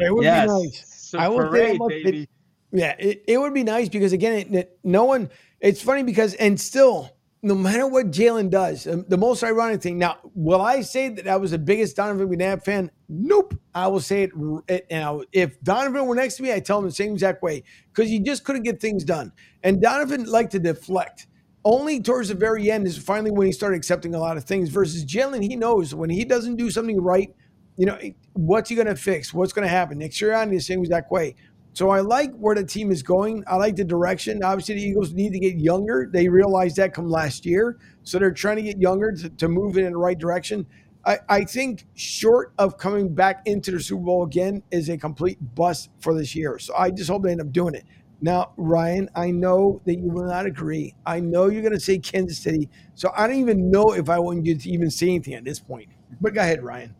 [0.00, 0.46] It would yes.
[0.46, 0.84] be nice.
[1.10, 2.28] So I will say parade, how much it- baby.
[2.72, 5.28] Yeah, it, it would be nice because again, it, it- no one.
[5.60, 7.10] It's funny because and still,
[7.42, 9.98] no matter what Jalen does, um, the most ironic thing.
[9.98, 12.90] Now, will I say that I was the biggest Donovan McNabb fan?
[13.08, 13.54] Nope.
[13.74, 14.30] I will say it.
[14.68, 17.62] it now, if Donovan were next to me, I tell him the same exact way
[17.92, 19.32] because he just couldn't get things done.
[19.62, 21.28] And Donovan liked to deflect.
[21.64, 24.68] Only towards the very end is finally when he started accepting a lot of things.
[24.68, 27.34] Versus Jalen, he knows when he doesn't do something right,
[27.76, 27.98] you know,
[28.34, 29.32] what's he going to fix?
[29.32, 29.98] What's going to happen?
[29.98, 31.36] Nick Sirianni is the same exact way.
[31.72, 33.44] So I like where the team is going.
[33.46, 34.42] I like the direction.
[34.42, 36.08] Obviously, the Eagles need to get younger.
[36.12, 37.78] They realized that come last year.
[38.02, 40.66] So they're trying to get younger to, to move it in the right direction.
[41.06, 45.38] I, I think short of coming back into the Super Bowl again is a complete
[45.54, 46.58] bust for this year.
[46.58, 47.84] So I just hope they end up doing it.
[48.20, 50.94] Now, Ryan, I know that you will not agree.
[51.06, 52.68] I know you're going to say Kansas City.
[52.94, 55.58] So I don't even know if I want you to even say anything at this
[55.58, 55.88] point.
[56.20, 56.94] But go ahead, Ryan.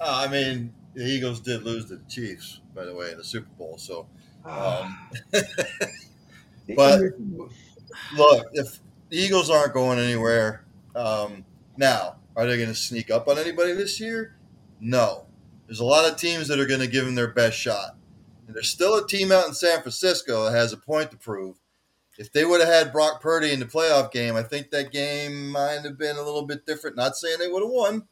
[0.00, 3.24] Uh, I mean, the Eagles did lose to the Chiefs, by the way, in the
[3.24, 3.78] Super Bowl.
[3.78, 4.06] So,
[4.44, 5.10] um,
[6.76, 7.00] But-
[8.16, 8.78] look, if
[9.10, 10.64] the Eagles aren't going anywhere,
[10.94, 11.44] um,
[11.76, 14.36] now are they going to sneak up on anybody this year?
[14.80, 15.26] No.
[15.66, 17.96] There's a lot of teams that are going to give them their best shot,
[18.46, 21.56] and there's still a team out in San Francisco that has a point to prove.
[22.18, 25.50] If they would have had Brock Purdy in the playoff game, I think that game
[25.50, 26.96] might have been a little bit different.
[26.96, 28.06] Not saying they would have won,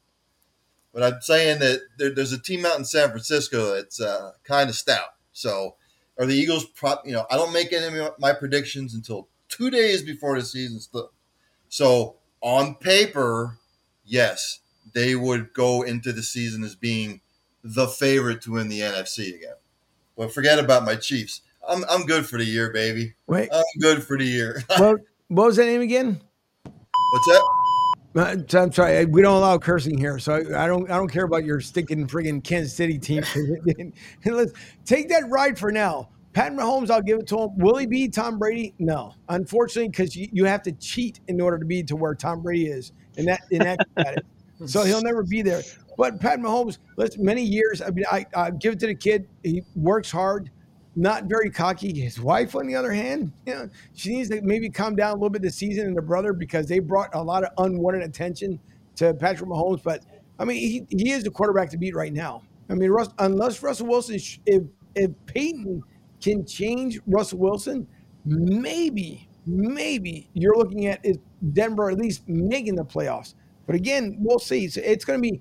[0.93, 4.68] but I'm saying that there, there's a team out in San Francisco that's uh, kind
[4.68, 5.14] of stout.
[5.32, 5.76] So,
[6.18, 6.64] are the Eagles?
[6.64, 10.45] Prop, you know, I don't make any of my predictions until two days before the
[10.45, 10.80] season.
[10.80, 11.07] St-
[11.68, 13.59] so, on paper,
[14.05, 14.61] yes,
[14.93, 17.20] they would go into the season as being
[17.62, 19.55] the favorite to win the NFC again.
[20.16, 21.43] But forget about my Chiefs.
[21.66, 23.14] I'm, I'm good for the year, baby.
[23.26, 24.62] Wait, I'm good for the year.
[24.78, 26.20] what, what was that name again?
[26.64, 27.59] What's that?
[28.14, 30.90] Uh, I'm sorry, we don't allow cursing here, so I, I don't.
[30.90, 33.22] I don't care about your stinking friggin' Kansas City team.
[34.24, 34.52] let's
[34.84, 36.08] take that ride for now.
[36.32, 37.58] Pat Mahomes, I'll give it to him.
[37.58, 38.74] Will he be Tom Brady?
[38.80, 42.42] No, unfortunately, because you, you have to cheat in order to be to where Tom
[42.42, 43.78] Brady is, and that in that.
[44.66, 45.62] So he'll never be there.
[45.96, 47.80] But Pat Mahomes, let's many years.
[47.80, 49.26] I mean, I, I give it to the kid.
[49.42, 50.50] He works hard,
[51.01, 51.98] not very cocky.
[51.98, 55.14] His wife, on the other hand, you know, she needs to maybe calm down a
[55.14, 58.61] little bit this season and her brother because they brought a lot of unwanted attention
[58.96, 59.82] to Patrick Mahomes.
[59.82, 60.05] But
[60.38, 62.42] I mean, he, he is the quarterback to beat right now.
[62.68, 64.62] I mean, Russ, unless Russell Wilson, if
[64.94, 65.82] if Peyton
[66.20, 67.86] can change Russell Wilson,
[68.26, 71.05] maybe maybe you're looking at
[71.55, 73.34] Denver at least making the playoffs.
[73.66, 74.68] But again, we'll see.
[74.68, 75.40] So it's going to be.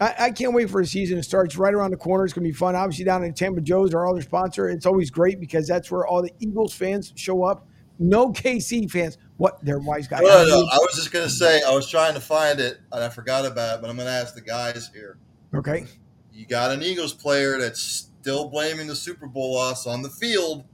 [0.00, 1.46] I, I can't wait for the season to start.
[1.46, 2.24] It's right around the corner.
[2.24, 2.76] It's going to be fun.
[2.76, 6.22] Obviously, down in Tampa Joe's, our other sponsor, it's always great because that's where all
[6.22, 7.66] the Eagles fans show up.
[7.98, 9.18] No KC fans.
[9.38, 9.58] What?
[9.64, 10.22] They're wise guys.
[10.22, 10.68] No, no, no.
[10.70, 13.78] I was just gonna say I was trying to find it and I forgot about
[13.78, 15.18] it, but I'm gonna ask the guys here.
[15.52, 15.86] Okay.
[16.32, 20.64] You got an Eagles player that's still blaming the Super Bowl loss on the field.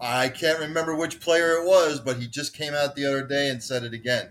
[0.00, 3.48] I can't remember which player it was, but he just came out the other day
[3.50, 4.30] and said it again.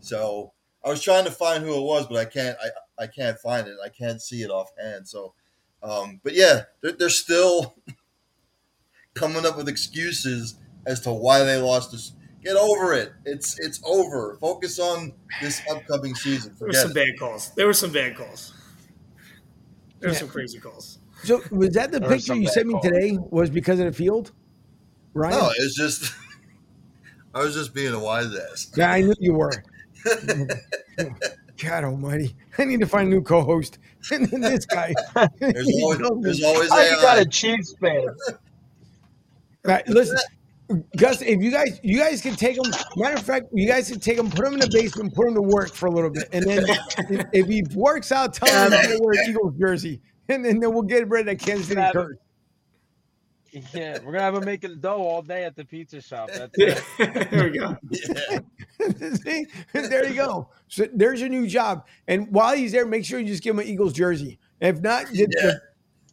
[0.00, 0.52] So
[0.84, 2.56] I was trying to find who it was, but I can't.
[2.62, 2.68] I,
[3.00, 3.76] I can't find it.
[3.84, 5.08] I can't see it offhand.
[5.08, 5.34] So,
[5.82, 7.74] um, but yeah, they're, they're still
[9.14, 12.12] coming up with excuses as to why they lost this.
[12.42, 13.12] Get over it.
[13.24, 14.36] It's it's over.
[14.40, 16.54] Focus on this upcoming season.
[16.58, 16.94] There were some it.
[16.94, 17.52] bad calls.
[17.54, 18.54] There were some bad calls.
[19.98, 20.20] There were Yeah.
[20.20, 20.98] some crazy calls.
[21.24, 22.84] So was that the There picture you sent me calls.
[22.86, 23.18] today?
[23.30, 24.30] Was because of the field?
[25.14, 25.32] Right.
[25.32, 26.12] No, it's just
[27.34, 28.70] I was just being a wise ass.
[28.76, 29.52] Yeah, I knew you were.
[31.62, 32.34] God Almighty!
[32.56, 33.78] I need to find a new co-host.
[34.12, 34.94] And then this guy.
[35.38, 38.06] There's always there's always I got a Chiefs fan.
[39.64, 40.16] Right, listen,
[40.96, 42.72] Gus, if you guys, you guys can take him.
[42.96, 45.34] Matter of fact, you guys can take him, put him in the basement, put him
[45.34, 46.64] to work for a little bit, and then
[47.10, 50.60] if, if he works out, tell him he's gonna wear an Eagles jersey, and then,
[50.60, 52.16] then we'll get rid of that Kansas City curse.
[53.74, 56.30] Yeah, we're gonna have him making dough all day at the pizza shop.
[56.32, 57.30] That's it.
[57.30, 57.76] there we go.
[57.90, 58.38] Yeah.
[59.24, 59.46] See?
[59.72, 60.50] there you go.
[60.68, 61.86] So there's your new job.
[62.06, 64.38] And while he's there, make sure you just give him an Eagles jersey.
[64.60, 65.48] If not, the- Yeah.
[65.48, 65.54] Uh,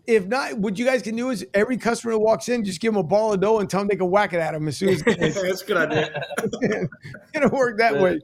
[0.08, 2.94] if not, what you guys can do is every customer that walks in, just give
[2.94, 4.78] them a ball of dough and tell them they can whack it at him as
[4.78, 6.24] soon as it's That's a good idea.
[7.34, 8.20] gonna work that way.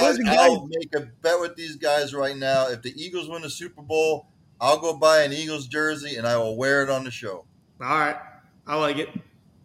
[0.00, 2.66] I, Listen, I'll make a bet with these guys right now.
[2.68, 4.26] If the Eagles win the Super Bowl,
[4.60, 7.44] I'll go buy an Eagles jersey and I will wear it on the show.
[7.80, 8.16] All right.
[8.66, 9.08] I like it.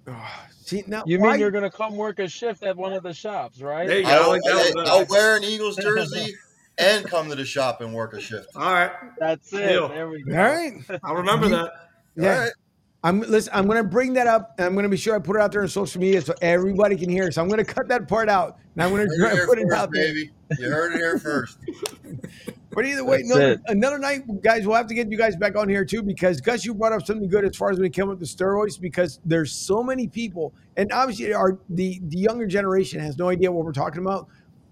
[0.08, 0.32] Oh,
[0.62, 3.14] see now, You why- mean you're gonna come work a shift at one of the
[3.14, 3.88] shops, right?
[3.88, 4.10] There you go.
[4.10, 6.34] I I'll, like that one I'll wear an Eagles jersey
[6.78, 8.48] and come to the shop and work a shift.
[8.56, 9.68] All right, That's it.
[9.70, 9.88] Deal.
[9.90, 10.34] There we go.
[10.36, 10.74] right?
[11.04, 11.72] I'll remember that.
[12.18, 12.34] Yeah.
[12.34, 12.52] All right.
[13.04, 13.54] I'm listen.
[13.56, 15.42] I'm going to bring that up, and I'm going to be sure I put it
[15.42, 17.30] out there on social media so everybody can hear.
[17.32, 19.30] So I'm going to cut that part out, and I'm going to Heard try it
[19.32, 20.04] to here put it first, out there.
[20.08, 20.32] baby.
[20.58, 21.60] You heard it here first.
[22.76, 24.68] But either way, another, another night, guys.
[24.68, 27.06] We'll have to get you guys back on here too because Gus, you brought up
[27.06, 30.08] something good as far as when it came up to steroids because there's so many
[30.08, 34.28] people, and obviously our the the younger generation has no idea what we're talking about.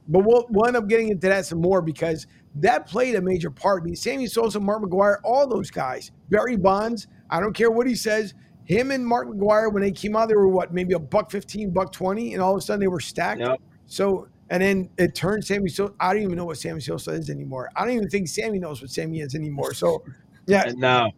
[0.07, 3.49] But we'll, we'll end up getting into that some more because that played a major
[3.49, 3.83] part.
[3.83, 7.07] I mean, Sammy Sosa, Mark McGwire, all those guys, Barry Bonds.
[7.29, 8.33] I don't care what he says.
[8.65, 11.71] Him and Mark McGwire, when they came out, they were what, maybe a buck 15,
[11.71, 13.41] buck 20, and all of a sudden they were stacked.
[13.41, 13.61] Yep.
[13.87, 15.93] So, and then it turned Sammy Sosa.
[15.99, 17.69] I don't even know what Sammy Sosa is anymore.
[17.75, 19.73] I don't even think Sammy knows what Sammy is anymore.
[19.73, 20.03] So,
[20.45, 21.11] yeah, no.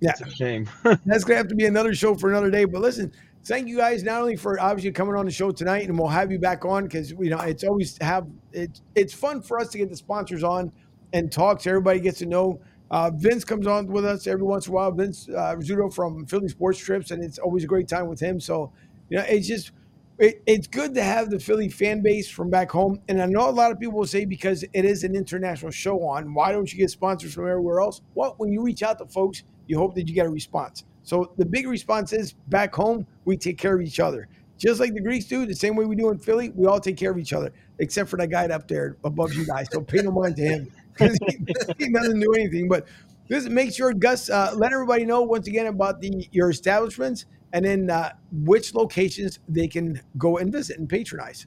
[0.00, 0.10] Yeah.
[0.10, 0.68] It's a shame.
[1.06, 2.64] that's gonna have to be another show for another day.
[2.64, 3.12] But listen,
[3.44, 6.30] thank you guys not only for obviously coming on the show tonight, and we'll have
[6.30, 9.78] you back on because you know it's always have it's it's fun for us to
[9.78, 10.70] get the sponsors on
[11.12, 12.60] and talk so everybody gets to know.
[12.90, 14.92] Uh, Vince comes on with us every once in a while.
[14.92, 18.38] Vince uh, Rizzuto from Philly Sports Trips, and it's always a great time with him.
[18.38, 18.70] So,
[19.08, 19.72] you know, it's just
[20.18, 23.00] it, it's good to have the Philly fan base from back home.
[23.08, 26.02] And I know a lot of people will say because it is an international show
[26.02, 28.00] on, why don't you get sponsors from everywhere else?
[28.14, 30.84] Well, when you reach out to folks, you hope that you get a response.
[31.02, 34.28] So the big response is back home, we take care of each other.
[34.58, 36.96] Just like the Greeks do, the same way we do in Philly, we all take
[36.96, 39.68] care of each other, except for that guy up there above you guys.
[39.70, 41.18] So pay no mind to him because
[41.78, 42.68] he, doesn't do anything.
[42.68, 42.86] But
[43.28, 47.64] this make sure Gus uh, let everybody know once again about the your establishments and
[47.64, 51.46] then uh, which locations they can go and visit and patronize.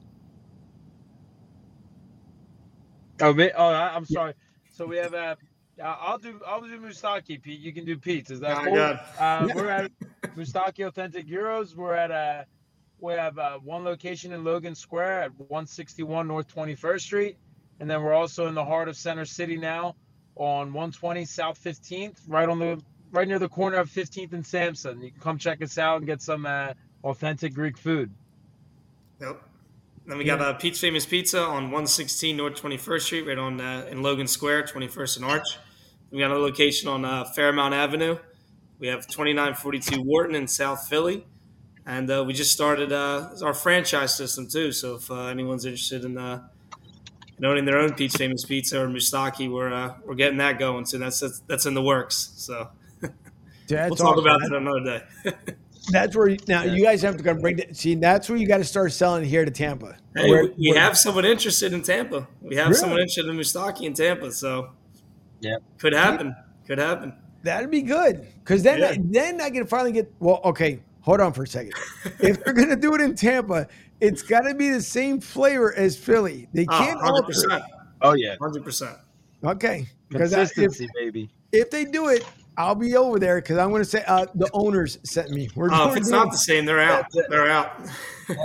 [3.21, 4.33] Oh, me, oh, I, I'm sorry.
[4.71, 5.35] So we have uh,
[5.81, 7.59] uh, I'll do I'll do Moustaki, Pete.
[7.59, 8.31] You can do Pete's.
[8.31, 8.75] Is that Oh, cool?
[8.75, 8.99] God.
[9.19, 9.91] Uh, we're at
[10.35, 11.75] Moustaki Authentic Gyros.
[11.75, 12.43] We're at uh,
[12.99, 17.37] we have uh, one location in Logan Square at 161 North 21st Street,
[17.79, 19.95] and then we're also in the heart of Center City now
[20.35, 22.81] on 120 South 15th, right on the
[23.11, 25.01] right near the corner of 15th and Sansom.
[25.01, 28.11] You can come check us out and get some uh, authentic Greek food.
[29.21, 29.41] Yep.
[30.05, 33.85] Then we got uh, Pete's Famous Pizza on 116 North 21st Street, right on uh,
[33.91, 35.47] in Logan Square, 21st and Arch.
[36.09, 38.17] We got a location on uh, Fairmount Avenue.
[38.79, 41.25] We have 2942 Wharton in South Philly,
[41.85, 44.71] and uh, we just started uh, our franchise system too.
[44.71, 46.47] So if uh, anyone's interested in, uh,
[47.37, 50.85] in owning their own Pete's Famous Pizza or Moustaki, we're uh, we're getting that going.
[50.85, 52.31] So that's that's, that's in the works.
[52.37, 52.69] So
[53.75, 54.25] That's we'll talk awesome.
[54.25, 54.99] about that another
[55.33, 55.53] day.
[55.91, 57.57] That's where now you guys have to come bring.
[57.57, 59.97] The, see, that's where you got to start selling here to Tampa.
[60.15, 62.27] Hey, Where- we- we where- have someone interested in Tampa.
[62.41, 62.79] We have Really?
[62.79, 64.71] someone interested in Moustaki in Tampa, so
[65.39, 66.35] yeah, could happen.
[66.67, 67.13] Could happen.
[67.43, 68.95] That'd be good because then Yeah.
[68.99, 70.11] then I can finally get.
[70.19, 71.73] Well, okay, hold on for a second.
[72.19, 73.67] if they're gonna do it in Tampa,
[74.01, 76.47] it's got to be the same flavor as Philly.
[76.53, 77.23] They ah, can't hundred alter.
[77.27, 77.63] percent,
[78.01, 78.97] Oh yeah, hundred percent.
[79.43, 81.29] Okay, because I- if consistency, baby.
[81.53, 82.25] if they do it,
[82.59, 85.49] I'll be over there because I'm going to say uh, the owners sent me.
[85.55, 87.05] We're Oh, if it's not the same, they're out.
[87.29, 87.71] They're out.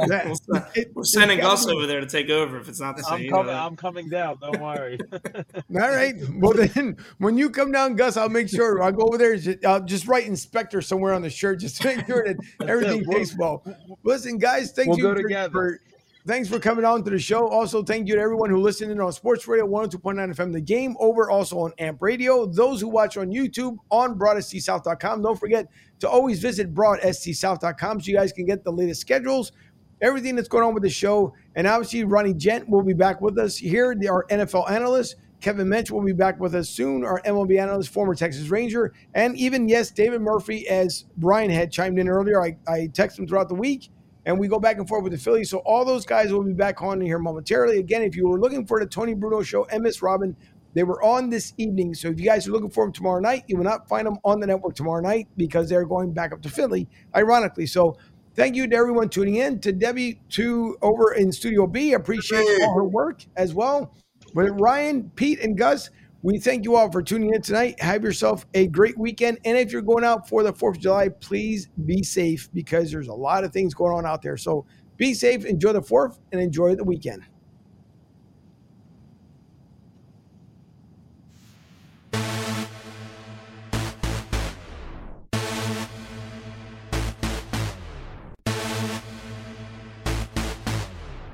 [0.06, 2.80] That- We'll send- it- We're sending it's Gus over there to take over if it's
[2.80, 3.14] not the same.
[3.14, 3.54] I'm you know coming.
[3.54, 4.38] I'm coming down.
[4.40, 4.98] Don't worry.
[5.12, 6.14] All right.
[6.36, 9.36] Well, then when you come down, Gus, I'll make sure I'll go over there.
[9.36, 12.36] ju- I'll just write inspector somewhere on the shirt just to make sure that
[12.68, 13.64] everything We'll- tastes well.
[14.04, 15.50] Listen, guys, thank We'll you go for, together.
[15.52, 15.80] for-
[16.26, 17.48] thanks for coming on to the show.
[17.48, 20.96] Also, thank you to everyone who listened in on Sports Radio 102.9 FM, the game
[20.98, 22.46] over, also on AMP Radio.
[22.46, 25.22] Those who watch on YouTube on broadstsouth.com.
[25.22, 25.66] Don't forget
[26.00, 29.52] to always visit broadstsouth.com so you guys can get the latest schedules
[30.00, 31.34] everything that's going on with the show.
[31.54, 35.16] And obviously, Ronnie Gent will be back with us here, our NFL analyst.
[35.40, 38.94] Kevin Mench will be back with us soon, our MLB analyst, former Texas Ranger.
[39.14, 42.42] And even, yes, David Murphy, as Brian had chimed in earlier.
[42.42, 43.90] I, I text him throughout the week,
[44.26, 45.50] and we go back and forth with the Phillies.
[45.50, 47.78] So all those guys will be back on here momentarily.
[47.78, 50.36] Again, if you were looking for the Tony Bruno show MS Robin,
[50.74, 51.94] they were on this evening.
[51.94, 54.18] So if you guys are looking for them tomorrow night, you will not find them
[54.24, 57.66] on the network tomorrow night because they're going back up to Philly, ironically.
[57.66, 57.96] So
[58.34, 59.60] thank you to everyone tuning in.
[59.60, 63.94] To Debbie, to over in Studio B, appreciate all her work as well.
[64.34, 65.90] But Ryan, Pete, and Gus,
[66.24, 67.78] we thank you all for tuning in tonight.
[67.82, 69.38] Have yourself a great weekend.
[69.44, 73.08] And if you're going out for the 4th of July, please be safe because there's
[73.08, 74.38] a lot of things going on out there.
[74.38, 74.64] So
[74.96, 77.24] be safe, enjoy the 4th, and enjoy the weekend.